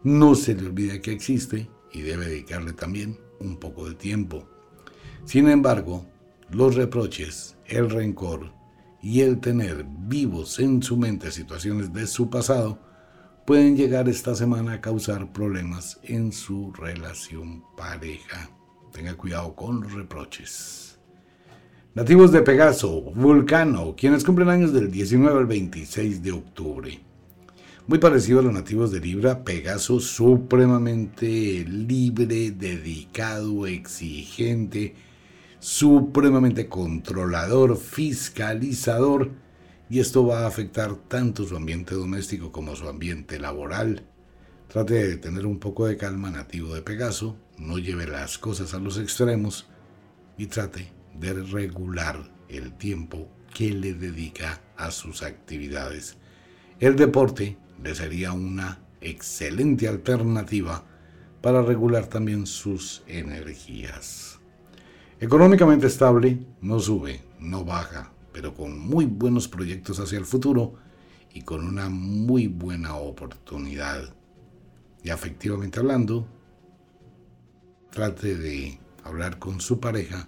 no 0.03 0.35
se 0.35 0.55
le 0.55 0.67
olvide 0.67 1.01
que 1.01 1.11
existe 1.11 1.69
y 1.91 2.03
debe 2.03 2.27
dedicarle 2.27 2.71
también 2.71 3.19
un 3.41 3.57
poco 3.57 3.89
de 3.89 3.95
tiempo. 3.95 4.47
Sin 5.25 5.49
embargo, 5.49 6.05
los 6.51 6.75
reproches, 6.75 7.55
el 7.65 7.89
rencor 7.89 8.51
y 9.01 9.21
el 9.21 9.39
tener 9.39 9.85
vivos 9.87 10.59
en 10.59 10.83
su 10.83 10.97
mente 10.97 11.31
situaciones 11.31 11.93
de 11.93 12.05
su 12.07 12.29
pasado 12.29 12.77
pueden 13.45 13.75
llegar 13.75 14.09
esta 14.09 14.35
semana 14.35 14.73
a 14.73 14.81
causar 14.81 15.31
problemas 15.31 15.99
en 16.03 16.31
su 16.31 16.71
relación 16.73 17.63
pareja. 17.75 18.49
Tenga 18.91 19.15
cuidado 19.15 19.55
con 19.55 19.81
los 19.81 19.93
reproches. 19.93 20.99
Nativos 21.95 22.31
de 22.31 22.41
Pegaso, 22.41 23.01
Vulcano, 23.01 23.95
quienes 23.97 24.23
cumplen 24.23 24.49
años 24.49 24.73
del 24.73 24.91
19 24.91 25.39
al 25.39 25.45
26 25.45 26.21
de 26.21 26.31
octubre. 26.31 26.99
Muy 27.87 27.99
parecido 27.99 28.39
a 28.39 28.43
los 28.43 28.53
nativos 28.53 28.91
de 28.91 28.99
Libra, 28.99 29.43
Pegaso 29.43 29.99
supremamente 29.99 31.65
libre, 31.67 32.51
dedicado, 32.51 33.67
exigente, 33.67 34.95
supremamente 35.61 36.67
controlador, 36.67 37.77
fiscalizador, 37.77 39.29
y 39.89 39.99
esto 39.99 40.25
va 40.25 40.39
a 40.39 40.47
afectar 40.47 40.95
tanto 40.95 41.45
su 41.45 41.55
ambiente 41.55 41.93
doméstico 41.93 42.51
como 42.51 42.75
su 42.75 42.89
ambiente 42.89 43.39
laboral. 43.39 44.03
Trate 44.67 45.07
de 45.07 45.17
tener 45.17 45.45
un 45.45 45.59
poco 45.59 45.85
de 45.85 45.97
calma 45.97 46.31
nativo 46.31 46.73
de 46.73 46.81
Pegaso, 46.81 47.37
no 47.57 47.77
lleve 47.77 48.07
las 48.07 48.39
cosas 48.39 48.73
a 48.73 48.79
los 48.79 48.97
extremos 48.97 49.67
y 50.37 50.47
trate 50.47 50.91
de 51.13 51.33
regular 51.33 52.31
el 52.49 52.73
tiempo 52.73 53.29
que 53.53 53.69
le 53.69 53.93
dedica 53.93 54.61
a 54.77 54.89
sus 54.89 55.21
actividades. 55.21 56.17
El 56.79 56.95
deporte 56.95 57.57
le 57.83 57.93
sería 57.93 58.31
una 58.31 58.79
excelente 58.99 59.87
alternativa 59.87 60.85
para 61.41 61.61
regular 61.61 62.07
también 62.07 62.47
sus 62.47 63.03
energías. 63.07 64.30
Económicamente 65.21 65.85
estable, 65.85 66.47
no 66.61 66.79
sube, 66.79 67.21
no 67.39 67.63
baja, 67.63 68.11
pero 68.33 68.55
con 68.55 68.79
muy 68.79 69.05
buenos 69.05 69.47
proyectos 69.47 69.99
hacia 69.99 70.17
el 70.17 70.25
futuro 70.25 70.73
y 71.31 71.43
con 71.43 71.63
una 71.63 71.89
muy 71.89 72.47
buena 72.47 72.95
oportunidad. 72.95 74.15
Y 75.03 75.11
afectivamente 75.11 75.79
hablando, 75.79 76.25
trate 77.91 78.35
de 78.35 78.79
hablar 79.03 79.37
con 79.37 79.61
su 79.61 79.79
pareja 79.79 80.27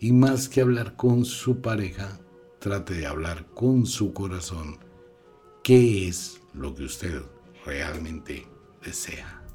y 0.00 0.12
más 0.12 0.48
que 0.48 0.62
hablar 0.62 0.96
con 0.96 1.26
su 1.26 1.60
pareja, 1.60 2.18
trate 2.58 2.94
de 2.94 3.06
hablar 3.06 3.44
con 3.52 3.84
su 3.84 4.14
corazón 4.14 4.78
qué 5.62 6.08
es 6.08 6.40
lo 6.54 6.74
que 6.74 6.84
usted 6.84 7.20
realmente 7.66 8.46
desea. 8.82 9.45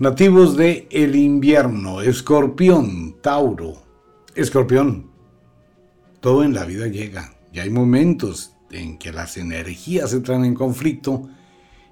Nativos 0.00 0.56
de 0.56 0.86
el 0.92 1.16
invierno, 1.16 2.02
escorpión, 2.02 3.16
Tauro. 3.20 3.82
Escorpión, 4.36 5.10
todo 6.20 6.44
en 6.44 6.54
la 6.54 6.64
vida 6.64 6.86
llega 6.86 7.34
y 7.52 7.58
hay 7.58 7.68
momentos 7.68 8.54
en 8.70 8.96
que 8.96 9.10
las 9.10 9.36
energías 9.36 10.12
entran 10.12 10.44
en 10.44 10.54
conflicto 10.54 11.28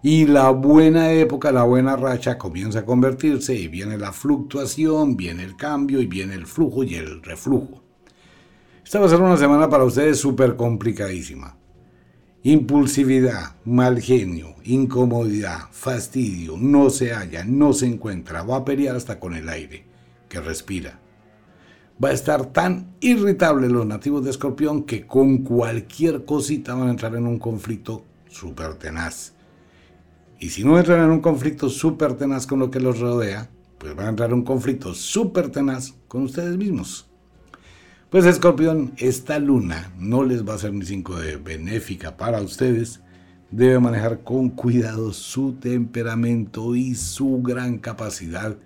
y 0.04 0.24
la 0.26 0.50
buena 0.50 1.10
época, 1.10 1.50
la 1.50 1.64
buena 1.64 1.96
racha 1.96 2.38
comienza 2.38 2.78
a 2.78 2.84
convertirse 2.84 3.56
y 3.56 3.66
viene 3.66 3.98
la 3.98 4.12
fluctuación, 4.12 5.16
viene 5.16 5.42
el 5.42 5.56
cambio 5.56 6.00
y 6.00 6.06
viene 6.06 6.34
el 6.34 6.46
flujo 6.46 6.84
y 6.84 6.94
el 6.94 7.24
reflujo. 7.24 7.82
Esta 8.84 9.00
va 9.00 9.06
a 9.06 9.08
ser 9.08 9.20
una 9.20 9.36
semana 9.36 9.68
para 9.68 9.82
ustedes 9.82 10.20
súper 10.20 10.54
complicadísima. 10.54 11.56
Impulsividad, 12.46 13.56
mal 13.64 14.00
genio, 14.00 14.54
incomodidad, 14.62 15.62
fastidio, 15.72 16.56
no 16.56 16.90
se 16.90 17.12
halla, 17.12 17.42
no 17.44 17.72
se 17.72 17.86
encuentra, 17.86 18.44
va 18.44 18.58
a 18.58 18.64
pelear 18.64 18.94
hasta 18.94 19.18
con 19.18 19.34
el 19.34 19.48
aire 19.48 19.84
que 20.28 20.40
respira. 20.40 21.00
Va 22.02 22.10
a 22.10 22.12
estar 22.12 22.46
tan 22.52 22.94
irritable 23.00 23.68
los 23.68 23.84
nativos 23.84 24.22
de 24.22 24.30
Escorpión 24.30 24.84
que 24.84 25.08
con 25.08 25.38
cualquier 25.38 26.24
cosita 26.24 26.76
van 26.76 26.86
a 26.86 26.92
entrar 26.92 27.16
en 27.16 27.26
un 27.26 27.40
conflicto 27.40 28.04
súper 28.28 28.74
tenaz. 28.74 29.32
Y 30.38 30.50
si 30.50 30.62
no 30.62 30.78
entran 30.78 31.02
en 31.02 31.10
un 31.10 31.20
conflicto 31.20 31.68
súper 31.68 32.12
tenaz 32.12 32.46
con 32.46 32.60
lo 32.60 32.70
que 32.70 32.78
los 32.78 33.00
rodea, 33.00 33.50
pues 33.76 33.96
van 33.96 34.06
a 34.06 34.10
entrar 34.10 34.28
en 34.30 34.36
un 34.36 34.44
conflicto 34.44 34.94
súper 34.94 35.48
tenaz 35.48 35.94
con 36.06 36.22
ustedes 36.22 36.56
mismos. 36.56 37.10
Pues 38.10 38.24
escorpión, 38.24 38.92
esta 38.98 39.40
luna 39.40 39.92
no 39.98 40.22
les 40.22 40.46
va 40.46 40.54
a 40.54 40.58
ser 40.58 40.72
ni 40.72 40.86
cinco 40.86 41.16
de 41.16 41.36
benéfica 41.38 42.16
para 42.16 42.40
ustedes. 42.40 43.00
Debe 43.50 43.80
manejar 43.80 44.22
con 44.22 44.50
cuidado 44.50 45.12
su 45.12 45.54
temperamento 45.54 46.76
y 46.76 46.94
su 46.94 47.42
gran 47.42 47.78
capacidad 47.78 48.56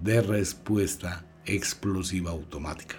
de 0.00 0.22
respuesta 0.22 1.26
explosiva 1.44 2.30
automática. 2.30 2.94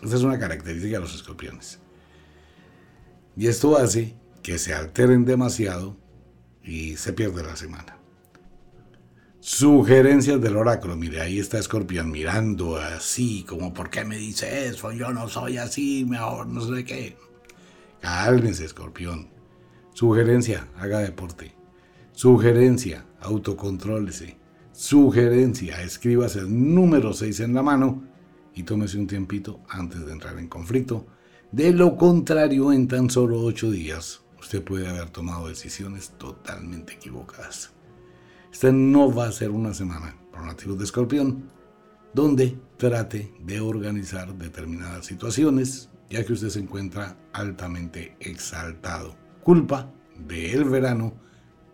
Esta 0.00 0.14
es 0.14 0.22
una 0.22 0.38
característica 0.38 0.98
de 0.98 1.00
los 1.00 1.14
escorpiones. 1.16 1.80
Y 3.36 3.48
esto 3.48 3.76
hace 3.76 4.14
que 4.44 4.58
se 4.58 4.74
alteren 4.74 5.24
demasiado 5.24 5.96
y 6.62 6.96
se 6.96 7.12
pierde 7.12 7.42
la 7.42 7.56
semana. 7.56 7.97
Sugerencias 9.40 10.40
del 10.40 10.56
oráculo. 10.56 10.96
Mire, 10.96 11.20
ahí 11.20 11.38
está 11.38 11.58
Escorpión 11.58 12.10
mirando 12.10 12.76
así, 12.76 13.44
como, 13.48 13.72
¿por 13.72 13.88
qué 13.88 14.04
me 14.04 14.16
dice 14.16 14.66
eso? 14.66 14.90
Yo 14.92 15.12
no 15.12 15.28
soy 15.28 15.58
así, 15.58 16.04
mejor 16.04 16.48
no 16.48 16.60
sé 16.60 16.84
qué. 16.84 17.16
Cálmense, 18.00 18.64
Escorpión. 18.64 19.28
Sugerencia, 19.94 20.68
haga 20.76 20.98
deporte. 21.00 21.54
Sugerencia, 22.12 23.04
autocontrólese. 23.20 24.36
Sugerencia, 24.72 25.82
escríbase 25.82 26.40
el 26.40 26.74
número 26.74 27.12
6 27.12 27.40
en 27.40 27.54
la 27.54 27.62
mano 27.62 28.04
y 28.54 28.64
tómese 28.64 28.98
un 28.98 29.06
tiempito 29.06 29.60
antes 29.68 30.04
de 30.04 30.12
entrar 30.12 30.38
en 30.38 30.48
conflicto. 30.48 31.06
De 31.52 31.72
lo 31.72 31.96
contrario, 31.96 32.72
en 32.72 32.88
tan 32.88 33.08
solo 33.08 33.40
8 33.40 33.70
días, 33.70 34.20
usted 34.38 34.62
puede 34.62 34.88
haber 34.88 35.10
tomado 35.10 35.48
decisiones 35.48 36.10
totalmente 36.18 36.94
equivocadas. 36.94 37.72
Esta 38.58 38.72
no 38.72 39.14
va 39.14 39.28
a 39.28 39.30
ser 39.30 39.52
una 39.52 39.72
semana 39.72 40.16
para 40.32 40.46
nativos 40.46 40.78
de 40.78 40.84
escorpión 40.84 41.44
donde 42.12 42.58
trate 42.76 43.32
de 43.38 43.60
organizar 43.60 44.36
determinadas 44.36 45.06
situaciones, 45.06 45.90
ya 46.10 46.26
que 46.26 46.32
usted 46.32 46.48
se 46.48 46.58
encuentra 46.58 47.16
altamente 47.32 48.16
exaltado. 48.18 49.14
Culpa 49.44 49.94
del 50.26 50.64
verano, 50.64 51.12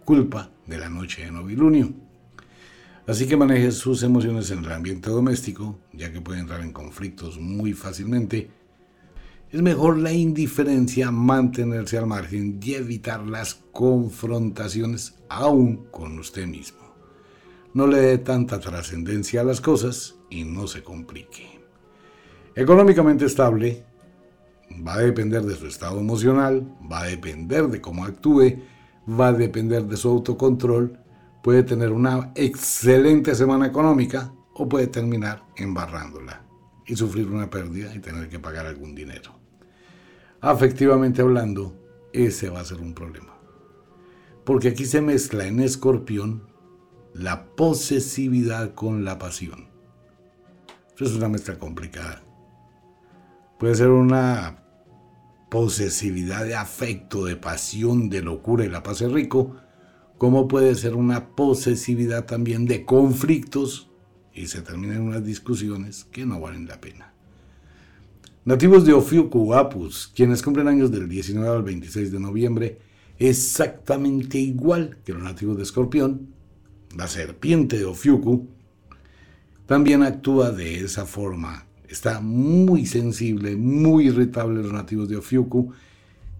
culpa 0.04 0.50
de 0.66 0.76
la 0.76 0.90
noche 0.90 1.24
de 1.24 1.32
novilunio. 1.32 1.90
Así 3.06 3.26
que 3.26 3.38
maneje 3.38 3.70
sus 3.70 4.02
emociones 4.02 4.50
en 4.50 4.62
el 4.62 4.70
ambiente 4.70 5.08
doméstico, 5.08 5.78
ya 5.94 6.12
que 6.12 6.20
puede 6.20 6.40
entrar 6.40 6.60
en 6.60 6.74
conflictos 6.74 7.40
muy 7.40 7.72
fácilmente. 7.72 8.50
Es 9.54 9.62
mejor 9.62 9.98
la 9.98 10.12
indiferencia, 10.12 11.12
mantenerse 11.12 11.96
al 11.96 12.08
margen 12.08 12.58
y 12.60 12.74
evitar 12.74 13.24
las 13.24 13.54
confrontaciones 13.70 15.14
aún 15.28 15.86
con 15.92 16.18
usted 16.18 16.44
mismo. 16.44 16.80
No 17.72 17.86
le 17.86 17.98
dé 17.98 18.18
tanta 18.18 18.58
trascendencia 18.58 19.42
a 19.42 19.44
las 19.44 19.60
cosas 19.60 20.16
y 20.28 20.42
no 20.42 20.66
se 20.66 20.82
complique. 20.82 21.46
Económicamente 22.56 23.26
estable, 23.26 23.84
va 24.84 24.94
a 24.94 25.02
depender 25.02 25.42
de 25.42 25.54
su 25.54 25.68
estado 25.68 26.00
emocional, 26.00 26.66
va 26.90 27.02
a 27.02 27.06
depender 27.06 27.68
de 27.68 27.80
cómo 27.80 28.04
actúe, 28.04 28.58
va 29.08 29.28
a 29.28 29.32
depender 29.32 29.84
de 29.84 29.96
su 29.96 30.08
autocontrol, 30.08 30.98
puede 31.44 31.62
tener 31.62 31.92
una 31.92 32.32
excelente 32.34 33.36
semana 33.36 33.68
económica 33.68 34.34
o 34.52 34.68
puede 34.68 34.88
terminar 34.88 35.44
embarrándola 35.54 36.42
y 36.88 36.96
sufrir 36.96 37.28
una 37.28 37.48
pérdida 37.48 37.94
y 37.94 38.00
tener 38.00 38.28
que 38.28 38.40
pagar 38.40 38.66
algún 38.66 38.96
dinero. 38.96 39.43
Afectivamente 40.44 41.22
hablando, 41.22 41.74
ese 42.12 42.50
va 42.50 42.60
a 42.60 42.64
ser 42.64 42.80
un 42.80 42.94
problema 42.94 43.34
porque 44.44 44.68
aquí 44.68 44.84
se 44.84 45.00
mezcla 45.00 45.46
en 45.46 45.60
escorpión 45.60 46.46
la 47.14 47.46
posesividad 47.56 48.74
con 48.74 49.04
la 49.04 49.18
pasión. 49.18 49.68
Eso 50.94 51.04
es 51.04 51.14
una 51.14 51.28
mezcla 51.28 51.58
complicada. 51.58 52.22
Puede 53.58 53.74
ser 53.74 53.88
una 53.88 54.62
posesividad 55.50 56.44
de 56.44 56.56
afecto, 56.56 57.24
de 57.24 57.36
pasión, 57.36 58.10
de 58.10 58.22
locura 58.22 58.64
y 58.64 58.68
la 58.68 58.82
paz 58.82 59.00
es 59.00 59.10
rico, 59.10 59.56
como 60.18 60.46
puede 60.46 60.74
ser 60.74 60.94
una 60.94 61.34
posesividad 61.34 62.26
también 62.26 62.66
de 62.66 62.84
conflictos 62.84 63.90
y 64.32 64.48
se 64.48 64.62
terminan 64.62 65.02
unas 65.02 65.24
discusiones 65.24 66.04
que 66.04 66.26
no 66.26 66.40
valen 66.40 66.66
la 66.66 66.80
pena. 66.80 67.13
Nativos 68.46 68.84
de 68.84 68.92
Ofiuku, 68.92 69.54
Apus, 69.54 70.12
quienes 70.14 70.42
cumplen 70.42 70.68
años 70.68 70.90
del 70.90 71.08
19 71.08 71.48
al 71.48 71.62
26 71.62 72.12
de 72.12 72.20
noviembre, 72.20 72.78
exactamente 73.18 74.36
igual 74.36 74.98
que 75.02 75.14
los 75.14 75.22
nativos 75.22 75.56
de 75.56 75.62
Escorpión, 75.62 76.28
la 76.94 77.08
serpiente 77.08 77.78
de 77.78 77.86
Ofiuku, 77.86 78.46
también 79.64 80.02
actúa 80.02 80.50
de 80.50 80.80
esa 80.80 81.06
forma. 81.06 81.64
Está 81.88 82.20
muy 82.20 82.84
sensible, 82.84 83.56
muy 83.56 84.08
irritable 84.08 84.62
los 84.62 84.74
nativos 84.74 85.08
de 85.08 85.16
Ofiuku. 85.16 85.72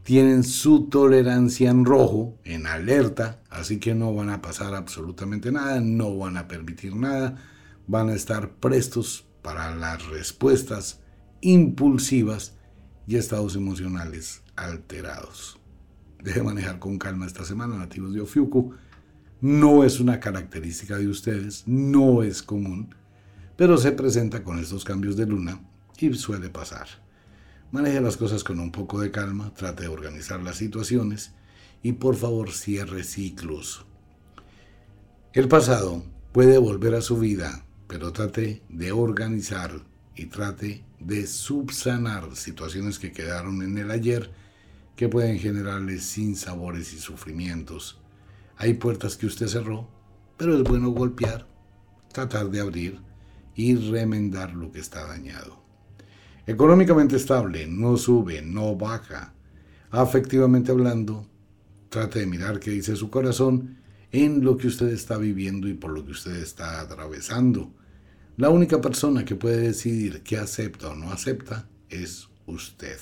Tienen 0.02 0.44
su 0.44 0.90
tolerancia 0.90 1.70
en 1.70 1.86
rojo, 1.86 2.36
en 2.44 2.66
alerta, 2.66 3.40
así 3.48 3.78
que 3.78 3.94
no 3.94 4.14
van 4.14 4.28
a 4.28 4.42
pasar 4.42 4.74
absolutamente 4.74 5.50
nada, 5.50 5.80
no 5.80 6.18
van 6.18 6.36
a 6.36 6.48
permitir 6.48 6.94
nada, 6.94 7.38
van 7.86 8.10
a 8.10 8.14
estar 8.14 8.50
prestos 8.56 9.24
para 9.40 9.74
las 9.74 10.06
respuestas 10.08 11.00
impulsivas 11.44 12.56
y 13.06 13.16
estados 13.16 13.56
emocionales 13.56 14.42
alterados. 14.56 15.60
Deje 16.22 16.42
manejar 16.42 16.78
con 16.78 16.98
calma 16.98 17.26
esta 17.26 17.44
semana, 17.44 17.76
nativos 17.76 18.14
de 18.14 18.20
Ofiuku. 18.20 18.74
No 19.40 19.84
es 19.84 20.00
una 20.00 20.20
característica 20.20 20.96
de 20.96 21.08
ustedes, 21.08 21.64
no 21.66 22.22
es 22.22 22.42
común 22.42 22.94
pero 23.56 23.78
se 23.78 23.92
presenta 23.92 24.42
con 24.42 24.58
estos 24.58 24.84
cambios 24.84 25.16
de 25.16 25.26
luna 25.26 25.60
y 25.98 26.12
suele 26.14 26.48
pasar. 26.48 26.88
Maneje 27.70 28.00
las 28.00 28.16
cosas 28.16 28.44
con 28.44 28.60
un 28.60 28.72
poco 28.72 29.00
de 29.00 29.10
calma, 29.10 29.52
trate 29.54 29.84
de 29.84 29.88
organizar 29.88 30.42
las 30.42 30.56
situaciones 30.56 31.32
y 31.82 31.92
por 31.92 32.16
favor 32.16 32.52
cierre 32.52 33.04
ciclos. 33.04 33.86
El 35.32 35.48
pasado 35.48 36.04
puede 36.32 36.58
volver 36.58 36.94
a 36.94 37.00
su 37.00 37.18
vida, 37.18 37.64
pero 37.88 38.12
trate 38.12 38.62
de 38.68 38.92
organizar 38.92 39.72
y 40.14 40.26
trate 40.26 40.84
de 41.04 41.26
subsanar 41.26 42.34
situaciones 42.34 42.98
que 42.98 43.12
quedaron 43.12 43.62
en 43.62 43.76
el 43.78 43.90
ayer 43.90 44.30
que 44.96 45.08
pueden 45.08 45.38
generarle 45.38 45.98
sinsabores 45.98 46.92
y 46.92 46.98
sufrimientos. 46.98 48.00
Hay 48.56 48.74
puertas 48.74 49.16
que 49.16 49.26
usted 49.26 49.48
cerró, 49.48 49.88
pero 50.36 50.56
es 50.56 50.62
bueno 50.62 50.90
golpear, 50.90 51.46
tratar 52.12 52.50
de 52.50 52.60
abrir 52.60 53.00
y 53.54 53.74
remendar 53.76 54.54
lo 54.54 54.70
que 54.72 54.80
está 54.80 55.06
dañado. 55.06 55.62
Económicamente 56.46 57.16
estable, 57.16 57.66
no 57.66 57.96
sube, 57.96 58.42
no 58.42 58.76
baja. 58.76 59.34
Afectivamente 59.90 60.72
hablando, 60.72 61.26
trate 61.88 62.20
de 62.20 62.26
mirar 62.26 62.60
qué 62.60 62.70
dice 62.70 62.96
su 62.96 63.10
corazón 63.10 63.78
en 64.12 64.44
lo 64.44 64.56
que 64.56 64.68
usted 64.68 64.88
está 64.88 65.18
viviendo 65.18 65.68
y 65.68 65.74
por 65.74 65.90
lo 65.90 66.04
que 66.04 66.12
usted 66.12 66.36
está 66.36 66.80
atravesando. 66.80 67.72
La 68.36 68.50
única 68.50 68.80
persona 68.80 69.24
que 69.24 69.36
puede 69.36 69.58
decidir 69.58 70.22
qué 70.22 70.38
acepta 70.38 70.88
o 70.88 70.96
no 70.96 71.12
acepta 71.12 71.68
es 71.88 72.28
usted. 72.46 72.98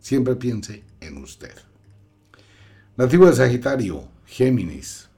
Siempre 0.00 0.34
piense 0.34 0.82
en 1.00 1.18
usted. 1.18 1.54
Nativo 2.96 3.26
de 3.26 3.34
Sagitario, 3.34 4.08
Géminis. 4.26 5.08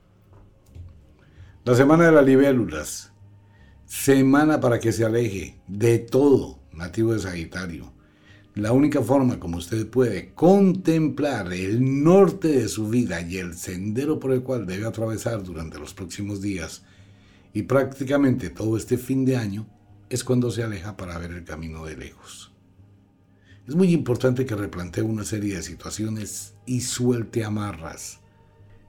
La 1.65 1.75
semana 1.75 2.05
de 2.07 2.13
las 2.13 2.27
libélulas 2.27 3.13
semana 3.87 4.61
para 4.61 4.79
que 4.79 4.93
se 4.93 5.05
aleje 5.05 5.59
de 5.69 6.01
todo 6.01 6.59
nativo 6.73 7.15
de 7.15 7.21
Sagitario. 7.21 7.93
La 8.55 8.73
única 8.73 9.01
forma 9.01 9.39
como 9.39 9.59
usted 9.59 9.87
puede 9.89 10.35
contemplar 10.35 11.53
el 11.53 12.03
norte 12.03 12.49
de 12.49 12.69
su 12.69 12.89
vida 12.89 13.21
y 13.23 13.39
el 13.39 13.55
sendero 13.55 14.19
por 14.19 14.33
el 14.33 14.43
cual 14.43 14.67
debe 14.67 14.87
atravesar 14.87 15.43
durante 15.43 15.79
los 15.79 15.95
próximos 15.95 16.41
días 16.43 16.83
y 17.57 17.63
prácticamente 17.63 18.51
todo 18.51 18.77
este 18.77 18.99
fin 18.99 19.25
de 19.25 19.39
año 19.39 19.67
es 20.11 20.25
cuando 20.25 20.51
se 20.51 20.63
aleja 20.63 20.95
para 20.95 21.17
ver 21.17 21.31
el 21.31 21.43
camino 21.43 21.87
de 21.87 21.97
lejos. 21.97 22.53
Es 23.67 23.75
muy 23.75 23.95
importante 23.95 24.45
que 24.45 24.55
replantee 24.55 25.03
una 25.03 25.25
serie 25.25 25.57
de 25.57 25.63
situaciones 25.63 26.53
y 26.67 26.83
suelte 26.83 27.47
amarras. 27.47 28.21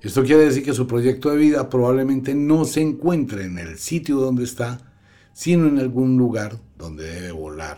Esto 0.01 0.21
quiere 0.21 0.43
decir 0.43 0.65
que 0.65 0.73
su 0.73 0.85
proyecto 0.85 1.29
de 1.29 1.37
vida 1.37 1.69
probablemente 1.69 2.35
no 2.35 2.65
se 2.65 2.81
encuentre 2.81 3.45
en 3.45 3.57
el 3.57 3.77
sitio 3.77 4.17
donde 4.17 4.43
está, 4.43 4.93
sino 5.31 5.67
en 5.67 5.79
algún 5.79 6.17
lugar 6.17 6.59
donde 6.77 7.05
debe 7.05 7.31
volar. 7.31 7.77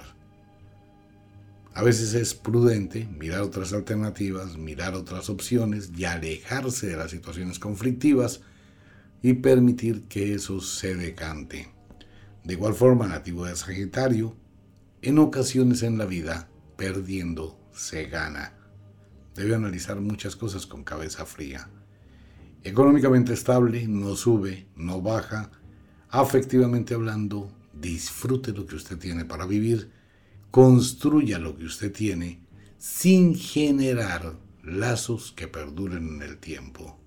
A 1.75 1.83
veces 1.83 2.15
es 2.15 2.33
prudente 2.33 3.07
mirar 3.15 3.41
otras 3.41 3.73
alternativas, 3.73 4.57
mirar 4.57 4.95
otras 4.95 5.29
opciones 5.29 5.91
y 5.95 6.05
alejarse 6.05 6.87
de 6.87 6.97
las 6.97 7.11
situaciones 7.11 7.59
conflictivas 7.59 8.41
y 9.21 9.33
permitir 9.33 10.07
que 10.07 10.33
eso 10.33 10.61
se 10.61 10.95
decante. 10.95 11.69
De 12.43 12.53
igual 12.53 12.73
forma, 12.73 13.07
nativo 13.07 13.45
de 13.45 13.55
Sagitario, 13.55 14.35
en 15.01 15.19
ocasiones 15.19 15.83
en 15.83 15.97
la 15.97 16.05
vida, 16.05 16.49
perdiendo 16.77 17.59
se 17.71 18.05
gana. 18.05 18.53
Debe 19.35 19.55
analizar 19.55 19.99
muchas 20.01 20.35
cosas 20.35 20.65
con 20.65 20.83
cabeza 20.83 21.25
fría. 21.25 21.69
Económicamente 22.63 23.33
estable, 23.33 23.87
no 23.87 24.15
sube, 24.15 24.67
no 24.75 25.01
baja, 25.01 25.51
afectivamente 26.09 26.93
hablando, 26.93 27.51
disfrute 27.73 28.51
lo 28.51 28.65
que 28.65 28.75
usted 28.75 28.97
tiene 28.97 29.25
para 29.25 29.45
vivir, 29.45 29.91
construya 30.51 31.39
lo 31.39 31.57
que 31.57 31.65
usted 31.65 31.91
tiene 31.91 32.41
sin 32.77 33.35
generar 33.35 34.37
lazos 34.63 35.33
que 35.35 35.47
perduren 35.47 36.15
en 36.15 36.21
el 36.21 36.37
tiempo. 36.37 36.97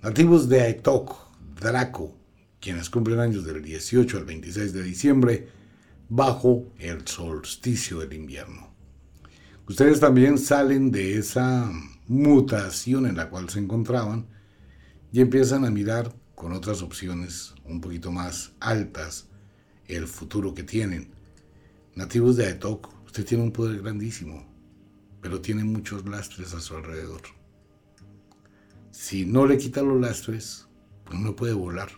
Nativos 0.00 0.48
de 0.48 0.60
Aetok, 0.60 1.16
Draco, 1.60 2.16
quienes 2.60 2.88
cumplen 2.88 3.18
años 3.18 3.44
del 3.44 3.60
18 3.60 4.18
al 4.18 4.24
26 4.26 4.72
de 4.72 4.82
diciembre, 4.84 5.48
bajo 6.08 6.72
el 6.78 7.04
solsticio 7.08 7.98
del 7.98 8.12
invierno. 8.12 8.72
Ustedes 9.66 9.98
también 9.98 10.38
salen 10.38 10.92
de 10.92 11.18
esa 11.18 11.68
mutación 12.06 13.06
en 13.06 13.16
la 13.16 13.28
cual 13.28 13.48
se 13.50 13.58
encontraban 13.58 14.28
y 15.12 15.20
empiezan 15.20 15.64
a 15.64 15.70
mirar 15.72 16.14
con 16.36 16.52
otras 16.52 16.80
opciones 16.80 17.54
un 17.64 17.80
poquito 17.80 18.12
más 18.12 18.52
altas 18.60 19.26
el 19.88 20.06
futuro 20.06 20.54
que 20.54 20.62
tienen. 20.62 21.08
Nativos 21.96 22.36
de 22.36 22.46
Aetok, 22.46 22.88
usted 23.04 23.26
tiene 23.26 23.42
un 23.42 23.50
poder 23.50 23.82
grandísimo, 23.82 24.46
pero 25.20 25.40
tiene 25.40 25.64
muchos 25.64 26.08
lastres 26.08 26.54
a 26.54 26.60
su 26.60 26.76
alrededor. 26.76 27.37
Si 29.00 29.24
no 29.24 29.46
le 29.46 29.58
quita 29.58 29.80
los 29.80 30.00
lastres, 30.00 30.66
pues 31.04 31.20
no 31.20 31.36
puede 31.36 31.52
volar. 31.52 31.88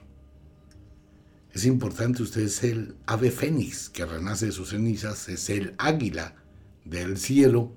Es 1.50 1.64
importante, 1.64 2.22
usted 2.22 2.42
es 2.42 2.62
el 2.62 2.94
ave 3.06 3.30
fénix 3.30 3.88
que 3.88 4.04
renace 4.04 4.46
de 4.46 4.52
sus 4.52 4.68
cenizas, 4.68 5.30
es 5.30 5.48
el 5.48 5.74
águila 5.78 6.36
del 6.84 7.16
cielo 7.16 7.72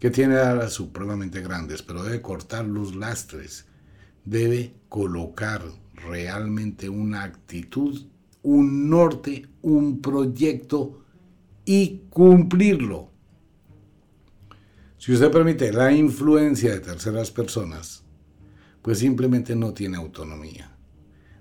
que 0.00 0.10
tiene 0.10 0.36
alas 0.38 0.72
supremamente 0.72 1.42
grandes, 1.42 1.82
pero 1.82 2.02
debe 2.02 2.22
cortar 2.22 2.64
los 2.64 2.96
lastres, 2.96 3.66
debe 4.24 4.74
colocar 4.88 5.62
realmente 5.94 6.88
una 6.88 7.24
actitud, 7.24 8.06
un 8.42 8.88
norte, 8.88 9.46
un 9.60 10.00
proyecto 10.00 11.04
y 11.66 12.04
cumplirlo. 12.08 13.10
Si 14.96 15.12
usted 15.12 15.30
permite 15.30 15.74
la 15.74 15.92
influencia 15.92 16.72
de 16.72 16.80
terceras 16.80 17.30
personas, 17.30 18.05
pues 18.86 19.00
simplemente 19.00 19.56
no 19.56 19.74
tiene 19.74 19.96
autonomía. 19.96 20.70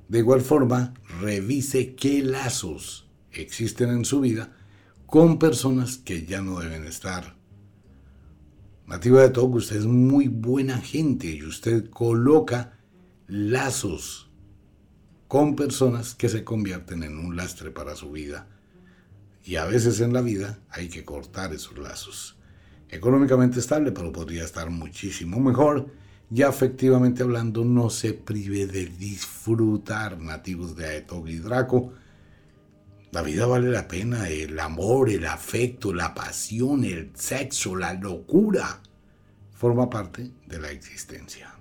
De 0.10 0.17
igual 0.17 0.41
forma, 0.41 0.95
revise 1.21 1.93
qué 1.93 2.23
lazos 2.23 3.08
existen 3.31 3.89
en 3.89 4.03
su 4.03 4.21
vida 4.21 4.58
con 5.05 5.38
personas 5.38 5.99
que 5.99 6.25
ya 6.25 6.41
no 6.41 6.60
deben 6.60 6.86
estar. 6.86 7.36
Nativa 8.88 9.21
de 9.21 9.29
todo, 9.29 9.45
usted 9.45 9.75
es 9.75 9.86
muy 9.86 10.27
buena 10.27 10.79
gente 10.79 11.27
y 11.27 11.43
usted 11.43 11.88
coloca 11.91 12.79
lazos 13.27 14.31
con 15.27 15.55
personas 15.55 16.15
que 16.15 16.29
se 16.29 16.43
convierten 16.43 17.03
en 17.03 17.19
un 17.19 17.36
lastre 17.36 17.69
para 17.69 17.95
su 17.95 18.12
vida. 18.12 18.47
Y 19.43 19.58
a 19.58 19.65
veces 19.65 19.99
en 19.99 20.13
la 20.13 20.21
vida 20.21 20.62
hay 20.71 20.89
que 20.89 21.05
cortar 21.05 21.53
esos 21.53 21.77
lazos. 21.77 22.38
Económicamente 22.89 23.60
estable, 23.60 23.91
pero 23.91 24.12
podría 24.12 24.43
estar 24.43 24.71
muchísimo 24.71 25.39
mejor. 25.39 26.04
Y 26.31 26.41
afectivamente 26.41 27.23
hablando, 27.23 27.63
no 27.63 27.89
se 27.89 28.13
prive 28.13 28.65
de 28.65 28.88
disfrutar 28.88 30.19
nativos 30.19 30.76
de 30.76 30.86
Aetog 30.88 31.28
y 31.30 31.38
Draco. 31.38 31.93
La 33.11 33.21
vida 33.21 33.45
vale 33.45 33.69
la 33.69 33.88
pena, 33.88 34.28
el 34.28 34.59
amor, 34.59 35.09
el 35.09 35.26
afecto, 35.26 35.93
la 35.93 36.13
pasión, 36.13 36.84
el 36.84 37.11
sexo, 37.13 37.76
la 37.76 37.93
locura, 37.93 38.82
forma 39.53 39.89
parte 39.89 40.32
de 40.47 40.59
la 40.59 40.71
existencia. 40.71 41.53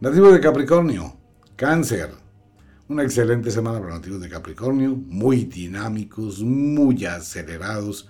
Nativo 0.00 0.32
de 0.32 0.40
Capricornio, 0.40 1.16
Cáncer. 1.54 2.10
Una 2.88 3.02
excelente 3.02 3.50
semana 3.50 3.80
para 3.80 3.94
nativos 3.96 4.20
de 4.22 4.30
Capricornio, 4.30 4.96
muy 4.96 5.44
dinámicos, 5.44 6.40
muy 6.42 7.04
acelerados, 7.04 8.08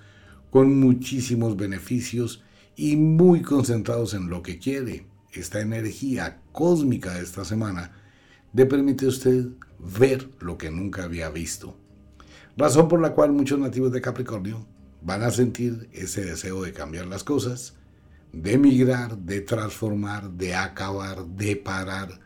con 0.50 0.78
muchísimos 0.78 1.56
beneficios 1.56 2.44
y 2.76 2.94
muy 2.96 3.42
concentrados 3.42 4.14
en 4.14 4.30
lo 4.30 4.40
que 4.40 4.58
quiere. 4.58 5.07
Esta 5.32 5.60
energía 5.60 6.40
cósmica 6.52 7.14
de 7.14 7.22
esta 7.22 7.44
semana 7.44 7.92
le 8.52 8.66
permite 8.66 9.04
a 9.04 9.08
usted 9.08 9.46
ver 9.78 10.30
lo 10.40 10.56
que 10.56 10.70
nunca 10.70 11.04
había 11.04 11.30
visto. 11.30 11.76
Razón 12.56 12.88
por 12.88 13.00
la 13.00 13.12
cual 13.12 13.32
muchos 13.32 13.58
nativos 13.58 13.92
de 13.92 14.00
Capricornio 14.00 14.66
van 15.02 15.22
a 15.22 15.30
sentir 15.30 15.88
ese 15.92 16.24
deseo 16.24 16.62
de 16.62 16.72
cambiar 16.72 17.06
las 17.06 17.24
cosas, 17.24 17.74
de 18.32 18.58
migrar, 18.58 19.18
de 19.18 19.40
transformar, 19.40 20.30
de 20.30 20.54
acabar, 20.54 21.26
de 21.26 21.56
parar, 21.56 22.20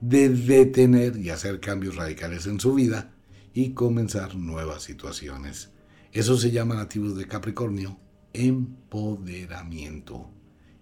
de 0.00 0.28
detener 0.28 1.16
y 1.16 1.30
hacer 1.30 1.60
cambios 1.60 1.96
radicales 1.96 2.46
en 2.46 2.60
su 2.60 2.74
vida 2.74 3.12
y 3.54 3.74
comenzar 3.74 4.34
nuevas 4.34 4.82
situaciones. 4.82 5.70
Eso 6.12 6.36
se 6.36 6.50
llama 6.50 6.74
nativos 6.74 7.16
de 7.16 7.26
Capricornio 7.26 7.98
empoderamiento. 8.32 10.35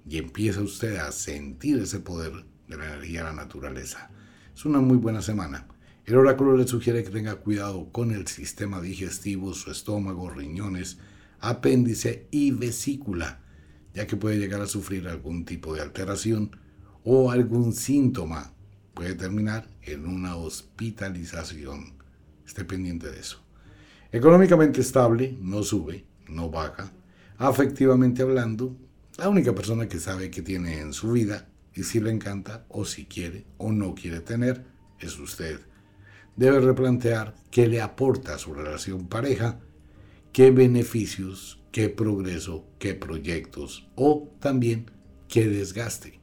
Y 0.06 0.18
empieza 0.18 0.60
usted 0.60 0.96
a 0.96 1.12
sentir 1.12 1.78
ese 1.78 2.00
poder 2.00 2.44
de 2.68 2.76
la 2.76 2.86
energía 2.86 3.20
de 3.20 3.24
la 3.24 3.32
naturaleza. 3.32 4.10
Es 4.54 4.64
una 4.64 4.80
muy 4.80 4.96
buena 4.96 5.22
semana. 5.22 5.66
El 6.04 6.16
oráculo 6.16 6.56
le 6.56 6.68
sugiere 6.68 7.02
que 7.02 7.10
tenga 7.10 7.36
cuidado 7.36 7.90
con 7.90 8.10
el 8.10 8.26
sistema 8.26 8.80
digestivo, 8.80 9.54
su 9.54 9.70
estómago, 9.70 10.28
riñones, 10.28 10.98
apéndice 11.40 12.28
y 12.30 12.50
vesícula, 12.50 13.40
ya 13.94 14.06
que 14.06 14.16
puede 14.16 14.38
llegar 14.38 14.60
a 14.60 14.66
sufrir 14.66 15.08
algún 15.08 15.44
tipo 15.44 15.74
de 15.74 15.80
alteración 15.80 16.50
o 17.04 17.30
algún 17.30 17.72
síntoma. 17.72 18.52
Puede 18.92 19.14
terminar 19.14 19.68
en 19.82 20.06
una 20.06 20.36
hospitalización. 20.36 21.94
Esté 22.46 22.64
pendiente 22.64 23.10
de 23.10 23.20
eso. 23.20 23.42
Económicamente 24.12 24.80
estable, 24.80 25.36
no 25.40 25.62
sube, 25.62 26.04
no 26.28 26.50
baja. 26.50 26.92
Afectivamente 27.38 28.22
hablando, 28.22 28.76
la 29.16 29.28
única 29.28 29.54
persona 29.54 29.88
que 29.88 30.00
sabe 30.00 30.30
que 30.30 30.42
tiene 30.42 30.80
en 30.80 30.92
su 30.92 31.12
vida 31.12 31.46
y 31.74 31.84
si 31.84 32.00
le 32.00 32.10
encanta 32.10 32.64
o 32.68 32.84
si 32.84 33.04
quiere 33.04 33.46
o 33.58 33.72
no 33.72 33.94
quiere 33.94 34.20
tener 34.20 34.64
es 34.98 35.18
usted. 35.18 35.60
Debe 36.36 36.60
replantear 36.60 37.34
qué 37.50 37.68
le 37.68 37.80
aporta 37.80 38.34
a 38.34 38.38
su 38.38 38.54
relación 38.54 39.06
pareja, 39.06 39.60
qué 40.32 40.50
beneficios, 40.50 41.62
qué 41.70 41.88
progreso, 41.88 42.66
qué 42.78 42.94
proyectos 42.94 43.88
o 43.94 44.28
también 44.40 44.90
qué 45.28 45.46
desgaste. 45.46 46.20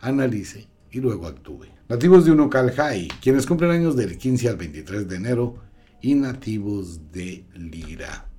Analice 0.00 0.68
y 0.90 1.00
luego 1.00 1.26
actúe. 1.26 1.66
Nativos 1.88 2.24
de 2.24 2.32
Unocal 2.32 2.74
quienes 3.20 3.46
cumplen 3.46 3.70
años 3.70 3.96
del 3.96 4.18
15 4.18 4.48
al 4.48 4.56
23 4.56 5.08
de 5.08 5.16
enero 5.16 5.62
y 6.00 6.14
nativos 6.14 7.12
de 7.12 7.44
Lira. 7.54 8.31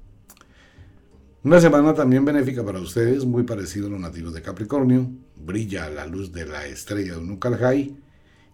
Una 1.45 1.59
semana 1.59 1.93
también 1.93 2.23
benéfica 2.23 2.63
para 2.63 2.79
ustedes, 2.79 3.25
muy 3.25 3.43
parecido 3.43 3.87
a 3.87 3.89
los 3.89 3.99
nativos 3.99 4.33
de 4.33 4.41
Capricornio. 4.41 5.11
Brilla 5.35 5.89
la 5.89 6.05
luz 6.05 6.31
de 6.31 6.45
la 6.45 6.65
estrella 6.67 7.15
de 7.15 7.17
Unukalhai 7.17 7.97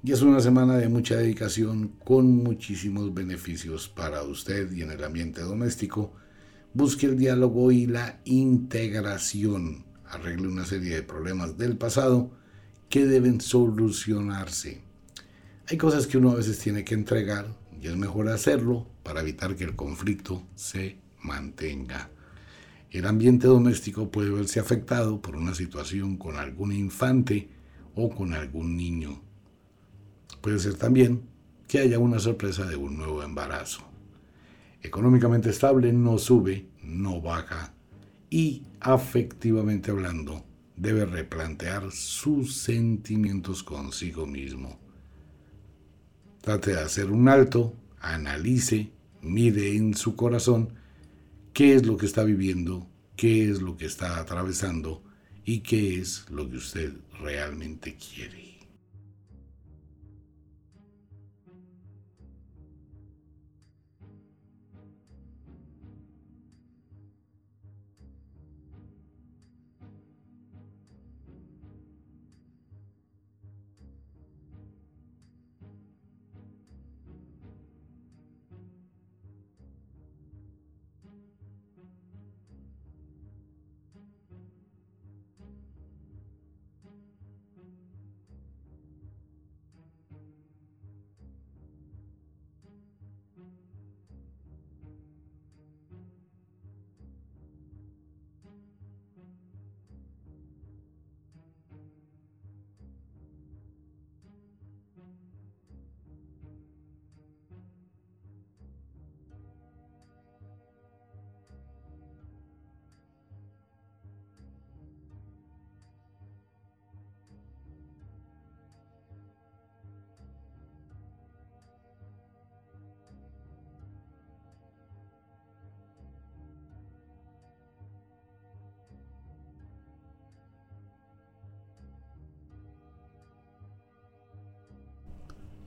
y 0.01 0.11
es 0.11 0.23
una 0.23 0.39
semana 0.39 0.75
de 0.75 0.89
mucha 0.89 1.17
dedicación 1.17 1.89
con 2.03 2.37
muchísimos 2.37 3.13
beneficios 3.13 3.87
para 3.87 4.23
usted 4.23 4.71
y 4.71 4.81
en 4.81 4.89
el 4.89 5.03
ambiente 5.03 5.41
doméstico. 5.41 6.13
Busque 6.73 7.05
el 7.05 7.15
diálogo 7.15 7.71
y 7.71 7.85
la 7.85 8.21
integración. 8.25 9.85
Arregle 10.05 10.47
una 10.47 10.65
serie 10.65 10.95
de 10.95 11.03
problemas 11.03 11.59
del 11.59 11.77
pasado 11.77 12.31
que 12.89 13.05
deben 13.05 13.39
solucionarse. 13.39 14.81
Hay 15.67 15.77
cosas 15.77 16.07
que 16.07 16.17
uno 16.17 16.31
a 16.31 16.37
veces 16.37 16.57
tiene 16.57 16.83
que 16.83 16.95
entregar 16.95 17.55
y 17.79 17.85
es 17.85 17.95
mejor 17.95 18.29
hacerlo 18.29 18.87
para 19.03 19.21
evitar 19.21 19.55
que 19.55 19.65
el 19.65 19.75
conflicto 19.75 20.41
se 20.55 20.97
mantenga. 21.21 22.09
El 22.91 23.05
ambiente 23.05 23.47
doméstico 23.47 24.09
puede 24.09 24.31
verse 24.31 24.59
afectado 24.59 25.21
por 25.21 25.35
una 25.35 25.53
situación 25.53 26.17
con 26.17 26.37
algún 26.37 26.71
infante 26.71 27.49
o 27.93 28.09
con 28.09 28.33
algún 28.33 28.75
niño. 28.75 29.21
Puede 30.41 30.57
ser 30.59 30.73
también 30.75 31.21
que 31.67 31.79
haya 31.79 31.99
una 31.99 32.19
sorpresa 32.19 32.65
de 32.65 32.75
un 32.75 32.97
nuevo 32.97 33.21
embarazo. 33.21 33.81
Económicamente 34.81 35.51
estable 35.51 35.93
no 35.93 36.17
sube, 36.17 36.67
no 36.81 37.21
baja 37.21 37.73
y 38.29 38.63
afectivamente 38.79 39.91
hablando 39.91 40.43
debe 40.75 41.05
replantear 41.05 41.91
sus 41.91 42.55
sentimientos 42.55 43.63
consigo 43.63 44.25
mismo. 44.25 44.79
Trate 46.41 46.71
de 46.71 46.79
hacer 46.79 47.11
un 47.11 47.27
alto, 47.27 47.75
analice, 47.99 48.91
mire 49.21 49.75
en 49.75 49.93
su 49.93 50.15
corazón 50.15 50.78
qué 51.53 51.75
es 51.75 51.85
lo 51.85 51.97
que 51.97 52.05
está 52.05 52.23
viviendo, 52.23 52.87
qué 53.15 53.49
es 53.49 53.61
lo 53.61 53.77
que 53.77 53.85
está 53.85 54.19
atravesando 54.19 55.03
y 55.45 55.59
qué 55.59 55.99
es 55.99 56.25
lo 56.29 56.49
que 56.49 56.57
usted 56.57 56.93
realmente 57.19 57.95
quiere. 57.97 58.48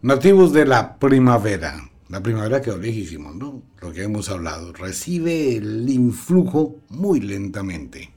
Nativos 0.03 0.53
de 0.53 0.66
la 0.66 0.98
primavera. 0.98 1.88
La 2.09 2.20
primavera 2.20 2.61
quedó 2.61 2.76
lejísimo, 2.76 3.30
¿no? 3.30 3.62
Lo 3.80 3.92
que 3.92 4.03
hemos 4.03 4.28
hablado. 4.30 4.72
Recibe 4.72 5.55
el 5.57 5.88
influjo 5.88 6.80
muy 6.88 7.20
lentamente. 7.20 8.11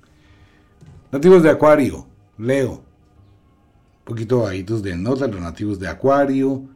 Nativos 1.11 1.43
de 1.43 1.51
Acuario. 1.51 2.07
Leo. 2.39 2.71
Un 2.71 4.03
poquito 4.03 4.39
bajitos 4.39 4.81
de 4.81 4.97
nota 4.97 5.27
los 5.27 5.39
nativos 5.39 5.77
de 5.77 5.87
Acuario. 5.87 6.67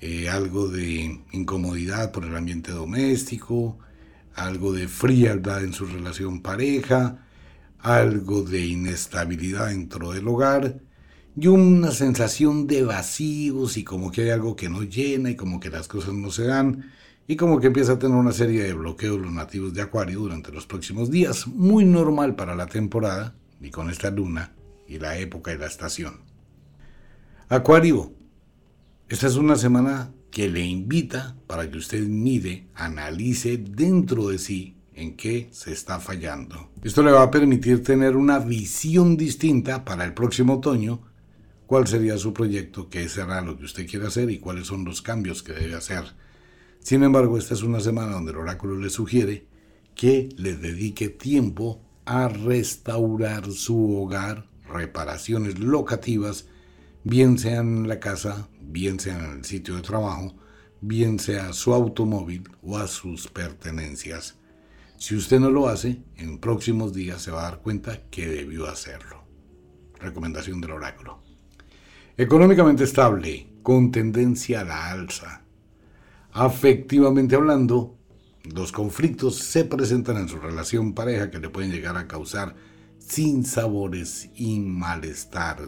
Eh, 0.00 0.30
algo 0.30 0.68
de 0.68 1.20
incomodidad 1.32 2.10
por 2.10 2.24
el 2.24 2.34
ambiente 2.34 2.72
doméstico. 2.72 3.76
Algo 4.36 4.72
de 4.72 4.88
frialdad 4.88 5.64
en 5.64 5.74
su 5.74 5.84
relación 5.84 6.40
pareja. 6.40 7.26
Algo 7.80 8.40
de 8.40 8.64
inestabilidad 8.64 9.66
dentro 9.66 10.12
del 10.12 10.26
hogar 10.26 10.80
y 11.38 11.48
una 11.48 11.90
sensación 11.90 12.66
de 12.66 12.82
vacíos 12.82 13.76
y 13.76 13.84
como 13.84 14.10
que 14.10 14.22
hay 14.22 14.30
algo 14.30 14.56
que 14.56 14.70
no 14.70 14.82
llena 14.82 15.30
y 15.30 15.36
como 15.36 15.60
que 15.60 15.68
las 15.68 15.86
cosas 15.86 16.14
no 16.14 16.30
se 16.30 16.44
dan 16.44 16.90
y 17.28 17.36
como 17.36 17.60
que 17.60 17.66
empieza 17.66 17.92
a 17.92 17.98
tener 17.98 18.16
una 18.16 18.32
serie 18.32 18.62
de 18.62 18.72
bloqueos 18.72 19.20
los 19.20 19.32
nativos 19.32 19.74
de 19.74 19.82
Acuario 19.82 20.20
durante 20.20 20.50
los 20.50 20.66
próximos 20.66 21.10
días, 21.10 21.46
muy 21.46 21.84
normal 21.84 22.36
para 22.36 22.54
la 22.54 22.66
temporada 22.66 23.34
y 23.60 23.70
con 23.70 23.90
esta 23.90 24.10
luna 24.10 24.54
y 24.88 24.98
la 24.98 25.18
época 25.18 25.52
y 25.52 25.58
la 25.58 25.66
estación. 25.66 26.20
Acuario, 27.48 28.12
esta 29.08 29.26
es 29.26 29.36
una 29.36 29.56
semana 29.56 30.12
que 30.30 30.48
le 30.48 30.64
invita 30.64 31.36
para 31.46 31.70
que 31.70 31.78
usted 31.78 32.02
mire, 32.06 32.68
analice 32.74 33.58
dentro 33.58 34.28
de 34.28 34.38
sí 34.38 34.76
en 34.94 35.16
qué 35.16 35.48
se 35.52 35.72
está 35.72 36.00
fallando. 36.00 36.70
Esto 36.82 37.02
le 37.02 37.12
va 37.12 37.22
a 37.22 37.30
permitir 37.30 37.82
tener 37.82 38.16
una 38.16 38.38
visión 38.38 39.16
distinta 39.16 39.84
para 39.84 40.04
el 40.04 40.14
próximo 40.14 40.54
otoño 40.54 41.02
cuál 41.66 41.86
sería 41.86 42.16
su 42.18 42.32
proyecto, 42.32 42.88
qué 42.88 43.08
será 43.08 43.40
lo 43.40 43.58
que 43.58 43.64
usted 43.64 43.88
quiere 43.88 44.06
hacer 44.06 44.30
y 44.30 44.38
cuáles 44.38 44.68
son 44.68 44.84
los 44.84 45.02
cambios 45.02 45.42
que 45.42 45.52
debe 45.52 45.74
hacer. 45.74 46.04
Sin 46.80 47.02
embargo, 47.02 47.36
esta 47.36 47.54
es 47.54 47.62
una 47.62 47.80
semana 47.80 48.12
donde 48.12 48.32
el 48.32 48.38
oráculo 48.38 48.76
le 48.76 48.90
sugiere 48.90 49.46
que 49.94 50.28
le 50.36 50.56
dedique 50.56 51.08
tiempo 51.08 51.82
a 52.04 52.28
restaurar 52.28 53.50
su 53.50 53.96
hogar, 53.96 54.48
reparaciones 54.68 55.58
locativas, 55.58 56.46
bien 57.02 57.38
sean 57.38 57.78
en 57.78 57.88
la 57.88 57.98
casa, 57.98 58.48
bien 58.60 59.00
sean 59.00 59.24
en 59.24 59.38
el 59.38 59.44
sitio 59.44 59.74
de 59.74 59.82
trabajo, 59.82 60.36
bien 60.80 61.18
sea 61.18 61.52
su 61.52 61.74
automóvil 61.74 62.48
o 62.62 62.78
a 62.78 62.86
sus 62.86 63.26
pertenencias. 63.26 64.36
Si 64.98 65.16
usted 65.16 65.40
no 65.40 65.50
lo 65.50 65.68
hace, 65.68 66.02
en 66.16 66.38
próximos 66.38 66.92
días 66.94 67.22
se 67.22 67.30
va 67.30 67.40
a 67.40 67.50
dar 67.50 67.60
cuenta 67.60 68.02
que 68.10 68.26
debió 68.28 68.66
hacerlo. 68.66 69.24
Recomendación 69.98 70.60
del 70.60 70.72
oráculo. 70.72 71.25
Económicamente 72.18 72.84
estable, 72.84 73.46
con 73.62 73.92
tendencia 73.92 74.62
a 74.62 74.64
la 74.64 74.90
alza. 74.90 75.42
Afectivamente 76.32 77.36
hablando, 77.36 77.98
los 78.42 78.72
conflictos 78.72 79.36
se 79.36 79.66
presentan 79.66 80.16
en 80.16 80.26
su 80.26 80.38
relación 80.38 80.94
pareja 80.94 81.30
que 81.30 81.40
le 81.40 81.50
pueden 81.50 81.70
llegar 81.70 81.98
a 81.98 82.08
causar 82.08 82.56
sinsabores 82.96 84.30
y 84.34 84.60
malestar. 84.60 85.58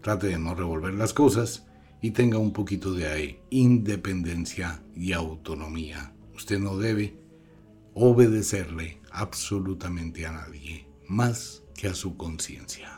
Trate 0.00 0.28
de 0.28 0.38
no 0.38 0.54
revolver 0.54 0.94
las 0.94 1.12
cosas 1.12 1.66
y 2.00 2.12
tenga 2.12 2.38
un 2.38 2.54
poquito 2.54 2.94
de 2.94 3.42
independencia 3.50 4.82
y 4.94 5.12
autonomía. 5.12 6.14
Usted 6.34 6.58
no 6.58 6.78
debe 6.78 7.18
obedecerle 7.92 9.02
absolutamente 9.10 10.24
a 10.24 10.32
nadie, 10.32 10.88
más 11.06 11.64
que 11.74 11.88
a 11.88 11.94
su 11.94 12.16
conciencia. 12.16 12.95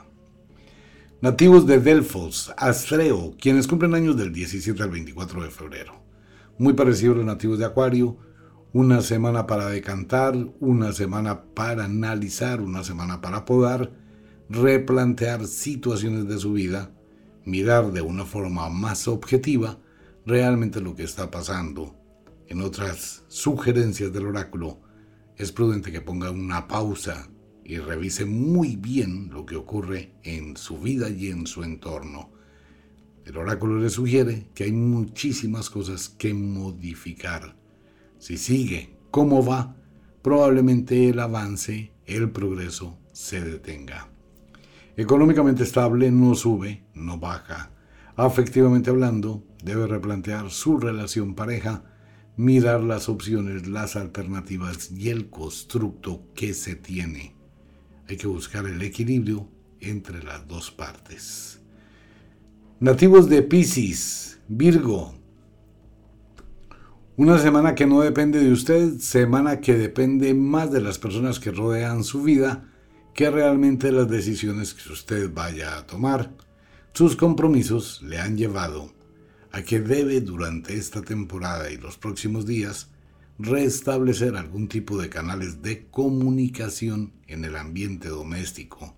Nativos 1.20 1.66
de 1.66 1.80
Delfos, 1.80 2.54
Astreo, 2.56 3.34
quienes 3.40 3.66
cumplen 3.66 3.92
años 3.96 4.16
del 4.16 4.32
17 4.32 4.80
al 4.80 4.90
24 4.90 5.42
de 5.42 5.50
febrero. 5.50 6.00
Muy 6.58 6.74
parecido 6.74 7.14
a 7.14 7.16
los 7.16 7.24
nativos 7.24 7.58
de 7.58 7.64
Acuario, 7.64 8.16
una 8.72 9.02
semana 9.02 9.44
para 9.44 9.66
decantar, 9.66 10.36
una 10.60 10.92
semana 10.92 11.42
para 11.56 11.86
analizar, 11.86 12.60
una 12.60 12.84
semana 12.84 13.20
para 13.20 13.44
podar, 13.44 13.90
replantear 14.48 15.44
situaciones 15.48 16.28
de 16.28 16.38
su 16.38 16.52
vida, 16.52 16.92
mirar 17.44 17.90
de 17.90 18.00
una 18.00 18.24
forma 18.24 18.68
más 18.68 19.08
objetiva 19.08 19.76
realmente 20.24 20.80
lo 20.80 20.94
que 20.94 21.02
está 21.02 21.32
pasando. 21.32 21.96
En 22.46 22.60
otras 22.60 23.24
sugerencias 23.26 24.12
del 24.12 24.26
oráculo, 24.26 24.78
es 25.36 25.50
prudente 25.50 25.90
que 25.90 26.00
ponga 26.00 26.30
una 26.30 26.68
pausa 26.68 27.28
y 27.68 27.76
revise 27.76 28.24
muy 28.24 28.76
bien 28.76 29.28
lo 29.30 29.44
que 29.44 29.54
ocurre 29.54 30.14
en 30.22 30.56
su 30.56 30.78
vida 30.78 31.10
y 31.10 31.28
en 31.28 31.46
su 31.46 31.62
entorno. 31.62 32.30
El 33.26 33.36
oráculo 33.36 33.78
le 33.78 33.90
sugiere 33.90 34.46
que 34.54 34.64
hay 34.64 34.72
muchísimas 34.72 35.68
cosas 35.68 36.08
que 36.08 36.32
modificar. 36.32 37.56
Si 38.18 38.38
sigue 38.38 38.96
como 39.10 39.44
va, 39.44 39.76
probablemente 40.22 41.10
el 41.10 41.20
avance, 41.20 41.92
el 42.06 42.30
progreso 42.30 42.98
se 43.12 43.42
detenga. 43.42 44.08
Económicamente 44.96 45.62
estable 45.62 46.10
no 46.10 46.34
sube, 46.34 46.84
no 46.94 47.18
baja. 47.18 47.70
Afectivamente 48.16 48.88
hablando, 48.88 49.44
debe 49.62 49.86
replantear 49.86 50.50
su 50.50 50.78
relación 50.78 51.34
pareja, 51.34 51.84
mirar 52.38 52.80
las 52.80 53.10
opciones, 53.10 53.68
las 53.68 53.94
alternativas 53.94 54.90
y 54.90 55.10
el 55.10 55.28
constructo 55.28 56.22
que 56.34 56.54
se 56.54 56.74
tiene. 56.74 57.37
Hay 58.08 58.16
que 58.16 58.26
buscar 58.26 58.64
el 58.66 58.80
equilibrio 58.80 59.46
entre 59.80 60.22
las 60.22 60.48
dos 60.48 60.70
partes. 60.70 61.60
Nativos 62.80 63.28
de 63.28 63.42
Pisces, 63.42 64.38
Virgo. 64.48 65.14
Una 67.16 67.38
semana 67.38 67.74
que 67.74 67.86
no 67.86 68.00
depende 68.00 68.40
de 68.40 68.50
usted, 68.50 68.98
semana 68.98 69.60
que 69.60 69.74
depende 69.74 70.32
más 70.32 70.72
de 70.72 70.80
las 70.80 70.98
personas 70.98 71.38
que 71.38 71.50
rodean 71.50 72.02
su 72.02 72.22
vida 72.22 72.72
que 73.12 73.30
realmente 73.30 73.92
las 73.92 74.08
decisiones 74.08 74.72
que 74.72 74.92
usted 74.92 75.30
vaya 75.30 75.76
a 75.76 75.86
tomar. 75.86 76.32
Sus 76.94 77.14
compromisos 77.14 78.00
le 78.02 78.18
han 78.18 78.38
llevado 78.38 78.94
a 79.52 79.62
que 79.62 79.80
debe 79.80 80.20
durante 80.20 80.78
esta 80.78 81.02
temporada 81.02 81.70
y 81.70 81.76
los 81.76 81.98
próximos 81.98 82.46
días 82.46 82.88
restablecer 83.38 84.36
algún 84.36 84.66
tipo 84.68 85.00
de 85.00 85.08
canales 85.08 85.62
de 85.62 85.86
comunicación 85.88 87.12
en 87.28 87.44
el 87.44 87.56
ambiente 87.56 88.08
doméstico. 88.08 88.96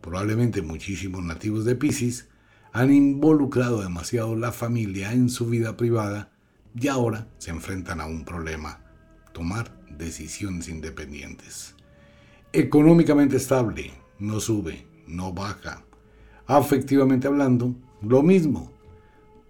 Probablemente 0.00 0.62
muchísimos 0.62 1.24
nativos 1.24 1.64
de 1.64 1.74
Pisces 1.74 2.28
han 2.72 2.92
involucrado 2.92 3.82
demasiado 3.82 4.36
la 4.36 4.52
familia 4.52 5.12
en 5.12 5.28
su 5.28 5.46
vida 5.46 5.76
privada 5.76 6.32
y 6.78 6.88
ahora 6.88 7.28
se 7.38 7.50
enfrentan 7.50 8.00
a 8.00 8.06
un 8.06 8.24
problema, 8.24 8.80
tomar 9.32 9.76
decisiones 9.90 10.68
independientes. 10.68 11.74
Económicamente 12.52 13.36
estable, 13.36 13.90
no 14.18 14.38
sube, 14.38 14.86
no 15.06 15.32
baja. 15.32 15.84
Afectivamente 16.46 17.26
hablando, 17.26 17.74
lo 18.00 18.22
mismo. 18.22 18.72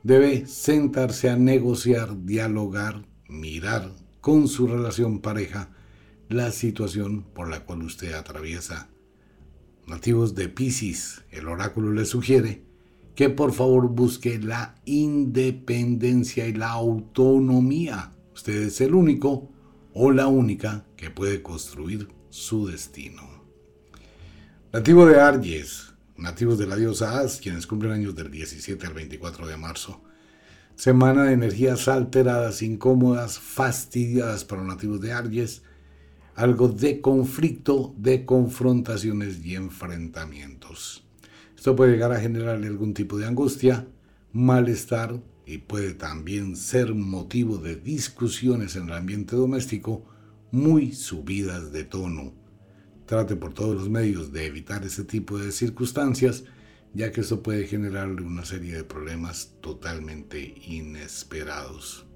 Debe 0.02 0.46
sentarse 0.46 1.30
a 1.30 1.36
negociar, 1.36 2.24
dialogar, 2.24 3.04
mirar 3.28 3.92
con 4.22 4.48
su 4.48 4.68
relación 4.68 5.18
pareja 5.18 5.68
la 6.28 6.52
situación 6.52 7.24
por 7.34 7.50
la 7.50 7.64
cual 7.64 7.82
usted 7.82 8.14
atraviesa. 8.14 8.88
Nativos 9.86 10.34
de 10.36 10.48
Pisces, 10.48 11.24
el 11.32 11.48
oráculo 11.48 11.92
le 11.92 12.06
sugiere 12.06 12.62
que 13.16 13.28
por 13.28 13.52
favor 13.52 13.88
busque 13.88 14.38
la 14.38 14.76
independencia 14.84 16.46
y 16.46 16.54
la 16.54 16.70
autonomía. 16.70 18.12
Usted 18.32 18.62
es 18.62 18.80
el 18.80 18.94
único 18.94 19.50
o 19.92 20.12
la 20.12 20.28
única 20.28 20.86
que 20.96 21.10
puede 21.10 21.42
construir 21.42 22.08
su 22.30 22.68
destino. 22.68 23.22
Nativo 24.72 25.04
de 25.04 25.20
Aries, 25.20 25.94
nativos 26.16 26.58
de 26.58 26.68
la 26.68 26.76
diosa 26.76 27.18
As, 27.18 27.40
quienes 27.40 27.66
cumplen 27.66 27.92
años 27.92 28.14
del 28.14 28.30
17 28.30 28.86
al 28.86 28.94
24 28.94 29.48
de 29.48 29.56
marzo. 29.56 30.00
Semana 30.82 31.22
de 31.22 31.34
energías 31.34 31.86
alteradas, 31.86 32.60
incómodas, 32.60 33.38
fastidiadas 33.38 34.44
para 34.44 34.62
los 34.62 34.74
nativos 34.74 35.00
de 35.00 35.12
Aries. 35.12 35.62
Algo 36.34 36.66
de 36.66 37.00
conflicto, 37.00 37.94
de 37.96 38.24
confrontaciones 38.24 39.46
y 39.46 39.54
enfrentamientos. 39.54 41.04
Esto 41.56 41.76
puede 41.76 41.92
llegar 41.92 42.10
a 42.10 42.18
generarle 42.18 42.66
algún 42.66 42.94
tipo 42.94 43.16
de 43.16 43.26
angustia, 43.26 43.86
malestar 44.32 45.22
y 45.46 45.58
puede 45.58 45.94
también 45.94 46.56
ser 46.56 46.96
motivo 46.96 47.58
de 47.58 47.76
discusiones 47.76 48.74
en 48.74 48.88
el 48.88 48.94
ambiente 48.94 49.36
doméstico 49.36 50.04
muy 50.50 50.90
subidas 50.90 51.70
de 51.70 51.84
tono. 51.84 52.32
Trate 53.06 53.36
por 53.36 53.54
todos 53.54 53.76
los 53.76 53.88
medios 53.88 54.32
de 54.32 54.46
evitar 54.46 54.84
ese 54.84 55.04
tipo 55.04 55.38
de 55.38 55.52
circunstancias 55.52 56.42
ya 56.94 57.10
que 57.10 57.22
esto 57.22 57.42
puede 57.42 57.66
generarle 57.66 58.22
una 58.22 58.44
serie 58.44 58.76
de 58.76 58.84
problemas 58.84 59.56
totalmente 59.60 60.54
inesperados. 60.66 62.06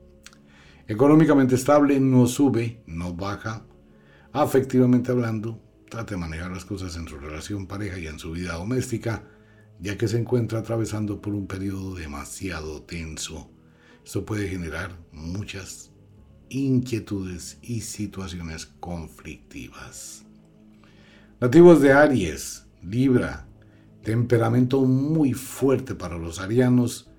Económicamente 0.87 1.55
estable, 1.55 1.99
no 1.99 2.27
sube, 2.27 2.83
no 2.87 3.14
baja. 3.14 3.66
Afectivamente 4.33 5.11
hablando, 5.11 5.61
trate 5.89 6.14
de 6.14 6.20
manejar 6.20 6.51
las 6.53 6.64
cosas 6.64 6.97
en 6.97 7.09
su 7.09 7.16
relación 7.16 7.66
pareja 7.66 7.99
y 7.99 8.07
en 8.07 8.18
su 8.18 8.33
vida 8.33 8.55
doméstica, 8.55 9.24
ya 9.81 9.97
que 9.97 10.09
se 10.09 10.18
encuentra 10.18 10.61
atravesando 10.61 11.20
por 11.20 11.35
un 11.35 11.47
periodo 11.47 11.95
demasiado 11.95 12.83
tenso. 12.83 13.51
Esto 14.05 14.24
puede 14.24 14.49
generar 14.49 14.97
muchas 15.11 15.91
inquietudes 16.49 17.59
y 17.62 17.81
situaciones 17.81 18.66
conflictivas. 18.66 20.24
Nativos 21.41 21.83
de 21.83 21.93
Aries, 21.93 22.66
Libra, 22.83 23.45
temperamento 24.07 24.82
muy 24.82 25.32
fuerte 25.32 25.96
para 25.96 26.16
los 26.16 26.38
arianos, 26.38 27.11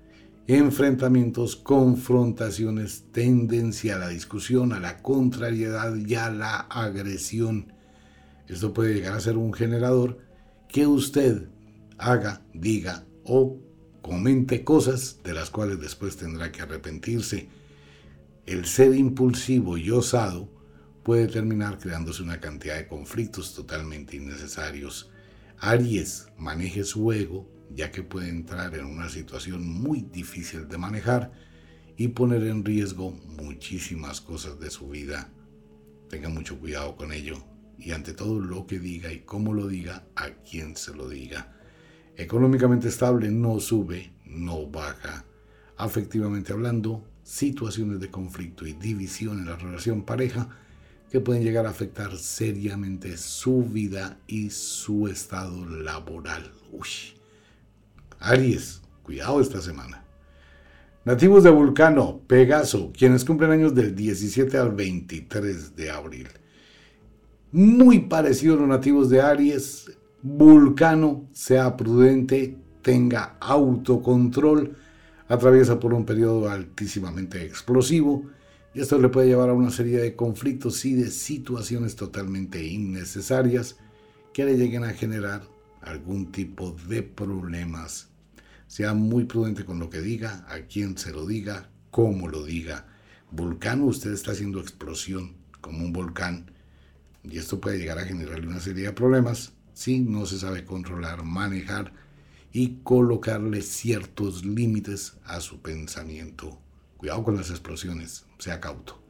enfrentamientos, 0.46 1.54
confrontaciones, 1.54 3.04
tendencia 3.12 3.96
a 3.96 3.98
la 3.98 4.08
discusión, 4.08 4.72
a 4.72 4.80
la 4.80 5.02
contrariedad 5.02 5.94
y 5.94 6.14
a 6.14 6.30
la 6.30 6.60
agresión. 6.60 7.74
Esto 8.46 8.72
puede 8.72 8.94
llegar 8.94 9.12
a 9.12 9.20
ser 9.20 9.36
un 9.36 9.52
generador 9.52 10.20
que 10.66 10.86
usted 10.86 11.50
haga, 11.98 12.40
diga 12.54 13.04
o 13.22 13.58
comente 14.00 14.64
cosas 14.64 15.20
de 15.22 15.34
las 15.34 15.50
cuales 15.50 15.78
después 15.80 16.16
tendrá 16.16 16.50
que 16.50 16.62
arrepentirse. 16.62 17.50
El 18.46 18.64
ser 18.64 18.94
impulsivo 18.94 19.76
y 19.76 19.90
osado 19.90 20.48
puede 21.02 21.26
terminar 21.26 21.78
creándose 21.78 22.22
una 22.22 22.40
cantidad 22.40 22.76
de 22.76 22.88
conflictos 22.88 23.54
totalmente 23.54 24.16
innecesarios. 24.16 25.10
Aries 25.60 26.28
maneje 26.36 26.84
su 26.84 27.10
ego, 27.12 27.50
ya 27.74 27.90
que 27.90 28.02
puede 28.02 28.28
entrar 28.28 28.74
en 28.74 28.86
una 28.86 29.08
situación 29.08 29.66
muy 29.68 30.02
difícil 30.02 30.68
de 30.68 30.78
manejar 30.78 31.32
y 31.96 32.08
poner 32.08 32.44
en 32.44 32.64
riesgo 32.64 33.10
muchísimas 33.10 34.20
cosas 34.20 34.60
de 34.60 34.70
su 34.70 34.88
vida. 34.88 35.32
Tenga 36.08 36.28
mucho 36.28 36.58
cuidado 36.58 36.96
con 36.96 37.12
ello 37.12 37.36
y 37.76 37.90
ante 37.90 38.14
todo 38.14 38.40
lo 38.40 38.66
que 38.66 38.78
diga 38.78 39.12
y 39.12 39.20
cómo 39.20 39.52
lo 39.52 39.66
diga, 39.66 40.06
a 40.14 40.30
quien 40.30 40.76
se 40.76 40.94
lo 40.94 41.08
diga. 41.08 41.56
Económicamente 42.16 42.88
estable 42.88 43.30
no 43.30 43.58
sube, 43.58 44.12
no 44.24 44.66
baja. 44.68 45.24
Afectivamente 45.76 46.52
hablando, 46.52 47.04
situaciones 47.24 47.98
de 48.00 48.10
conflicto 48.10 48.66
y 48.66 48.74
división 48.74 49.40
en 49.40 49.46
la 49.46 49.56
relación 49.56 50.04
pareja 50.04 50.48
que 51.10 51.20
pueden 51.20 51.42
llegar 51.42 51.66
a 51.66 51.70
afectar 51.70 52.16
seriamente 52.16 53.16
su 53.16 53.62
vida 53.62 54.18
y 54.26 54.50
su 54.50 55.08
estado 55.08 55.64
laboral. 55.64 56.50
Uy. 56.70 56.88
Aries, 58.20 58.82
cuidado 59.02 59.40
esta 59.40 59.60
semana. 59.60 60.04
Nativos 61.04 61.44
de 61.44 61.50
Vulcano, 61.50 62.20
Pegaso, 62.26 62.92
quienes 62.96 63.24
cumplen 63.24 63.52
años 63.52 63.74
del 63.74 63.94
17 63.94 64.58
al 64.58 64.72
23 64.72 65.74
de 65.74 65.90
abril. 65.90 66.28
Muy 67.52 68.00
parecido 68.00 68.54
a 68.54 68.58
los 68.58 68.68
nativos 68.68 69.08
de 69.08 69.22
Aries, 69.22 69.90
Vulcano, 70.20 71.26
sea 71.32 71.76
prudente, 71.76 72.58
tenga 72.82 73.36
autocontrol, 73.40 74.76
atraviesa 75.28 75.80
por 75.80 75.94
un 75.94 76.04
periodo 76.04 76.50
altísimamente 76.50 77.42
explosivo 77.42 78.24
y 78.74 78.80
esto 78.80 78.98
le 78.98 79.08
puede 79.08 79.28
llevar 79.28 79.48
a 79.48 79.54
una 79.54 79.70
serie 79.70 79.98
de 79.98 80.14
conflictos 80.14 80.84
y 80.84 80.94
de 80.94 81.10
situaciones 81.10 81.96
totalmente 81.96 82.64
innecesarias 82.64 83.76
que 84.32 84.44
le 84.44 84.56
lleguen 84.56 84.84
a 84.84 84.92
generar 84.92 85.42
algún 85.80 86.30
tipo 86.30 86.76
de 86.88 87.02
problemas. 87.02 88.08
Sea 88.66 88.92
muy 88.94 89.24
prudente 89.24 89.64
con 89.64 89.78
lo 89.78 89.88
que 89.88 90.00
diga, 90.00 90.44
a 90.48 90.60
quién 90.60 90.98
se 90.98 91.12
lo 91.12 91.26
diga, 91.26 91.70
cómo 91.90 92.28
lo 92.28 92.44
diga. 92.44 92.86
Vulcano, 93.30 93.86
usted 93.86 94.12
está 94.12 94.32
haciendo 94.32 94.60
explosión 94.60 95.34
como 95.60 95.84
un 95.84 95.92
volcán 95.92 96.50
y 97.24 97.38
esto 97.38 97.60
puede 97.60 97.78
llegar 97.78 97.98
a 97.98 98.04
generarle 98.04 98.46
una 98.46 98.60
serie 98.60 98.84
de 98.84 98.92
problemas 98.92 99.52
si 99.72 100.00
no 100.00 100.26
se 100.26 100.38
sabe 100.38 100.64
controlar, 100.64 101.24
manejar 101.24 101.92
y 102.52 102.78
colocarle 102.82 103.62
ciertos 103.62 104.44
límites 104.44 105.14
a 105.24 105.40
su 105.40 105.60
pensamiento. 105.60 106.58
Cuidado 106.98 107.22
con 107.22 107.36
las 107.36 107.48
explosiones, 107.48 108.26
sea 108.38 108.60
cauto. 108.60 109.00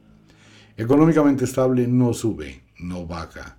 Económicamente 0.77 1.43
estable 1.43 1.87
no 1.87 2.13
sube, 2.13 2.63
no 2.79 3.05
baja. 3.05 3.57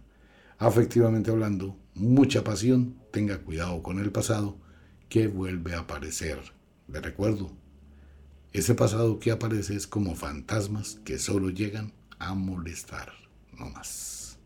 Afectivamente 0.56 1.30
hablando, 1.30 1.76
mucha 1.94 2.42
pasión, 2.42 2.96
tenga 3.10 3.38
cuidado 3.38 3.82
con 3.82 3.98
el 3.98 4.12
pasado 4.12 4.56
que 5.08 5.26
vuelve 5.26 5.74
a 5.74 5.80
aparecer. 5.80 6.38
De 6.86 7.00
recuerdo, 7.00 7.50
ese 8.52 8.74
pasado 8.74 9.18
que 9.18 9.32
aparece 9.32 9.74
es 9.74 9.86
como 9.86 10.14
fantasmas 10.14 11.00
que 11.04 11.18
solo 11.18 11.50
llegan 11.50 11.92
a 12.18 12.34
molestar, 12.34 13.10
no 13.58 13.68
más. 13.68 14.38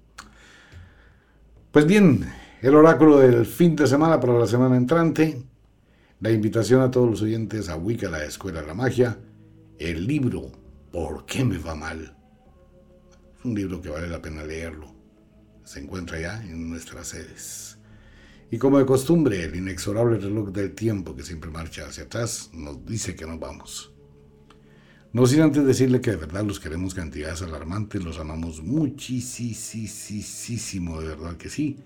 Pues 1.70 1.86
bien, 1.86 2.26
el 2.62 2.74
oráculo 2.74 3.18
del 3.18 3.44
fin 3.44 3.76
de 3.76 3.86
semana 3.86 4.18
para 4.18 4.38
la 4.38 4.46
semana 4.46 4.76
entrante, 4.76 5.42
la 6.20 6.30
invitación 6.30 6.80
a 6.80 6.90
todos 6.90 7.10
los 7.10 7.22
oyentes 7.22 7.68
a 7.68 7.76
Wicca, 7.76 8.08
la 8.08 8.24
Escuela 8.24 8.62
de 8.62 8.66
la 8.66 8.74
Magia, 8.74 9.18
el 9.78 10.06
libro 10.06 10.64
¿Por 10.94 11.26
qué 11.26 11.44
me 11.44 11.58
va 11.58 11.74
mal? 11.74 12.16
Es 13.36 13.44
un 13.44 13.56
libro 13.56 13.80
que 13.80 13.88
vale 13.88 14.06
la 14.06 14.22
pena 14.22 14.44
leerlo. 14.44 14.94
Se 15.64 15.80
encuentra 15.80 16.20
ya 16.20 16.40
en 16.40 16.70
nuestras 16.70 17.08
sedes. 17.08 17.78
Y 18.48 18.58
como 18.58 18.78
de 18.78 18.86
costumbre, 18.86 19.42
el 19.42 19.56
inexorable 19.56 20.18
reloj 20.18 20.50
del 20.50 20.72
tiempo 20.72 21.16
que 21.16 21.24
siempre 21.24 21.50
marcha 21.50 21.88
hacia 21.88 22.04
atrás 22.04 22.50
nos 22.52 22.86
dice 22.86 23.16
que 23.16 23.26
nos 23.26 23.40
vamos. 23.40 23.92
No 25.12 25.26
sin 25.26 25.40
antes 25.40 25.66
decirle 25.66 26.00
que 26.00 26.12
de 26.12 26.16
verdad 26.16 26.44
los 26.44 26.60
queremos 26.60 26.94
cantidades 26.94 27.42
alarmantes, 27.42 28.04
los 28.04 28.20
amamos 28.20 28.62
muchísimo, 28.62 31.00
de 31.00 31.08
verdad 31.08 31.36
que 31.36 31.48
sí. 31.48 31.80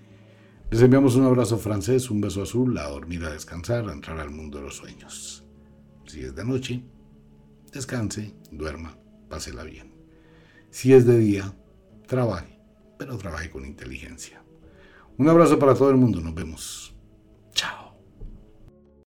Les 0.69 0.83
enviamos 0.83 1.15
un 1.15 1.25
abrazo 1.25 1.57
francés, 1.57 2.11
un 2.11 2.21
beso 2.21 2.43
azul, 2.43 2.77
a 2.77 2.89
dormir, 2.89 3.25
a 3.25 3.31
descansar, 3.31 3.89
a 3.89 3.93
entrar 3.93 4.19
al 4.19 4.29
mundo 4.29 4.59
de 4.59 4.65
los 4.65 4.75
sueños. 4.75 5.43
Si 6.05 6.19
es 6.19 6.35
de 6.35 6.45
noche, 6.45 6.83
descanse, 7.71 8.33
duerma, 8.51 8.97
pásela 9.29 9.63
bien. 9.63 9.93
Si 10.71 10.93
es 10.93 11.05
de 11.05 11.17
día, 11.17 11.53
trabaje, 12.07 12.59
pero 12.97 13.17
trabaje 13.17 13.49
con 13.49 13.65
inteligencia. 13.65 14.43
Un 15.17 15.29
abrazo 15.29 15.59
para 15.59 15.75
todo 15.75 15.89
el 15.89 15.97
mundo, 15.97 16.21
nos 16.21 16.33
vemos. 16.33 16.95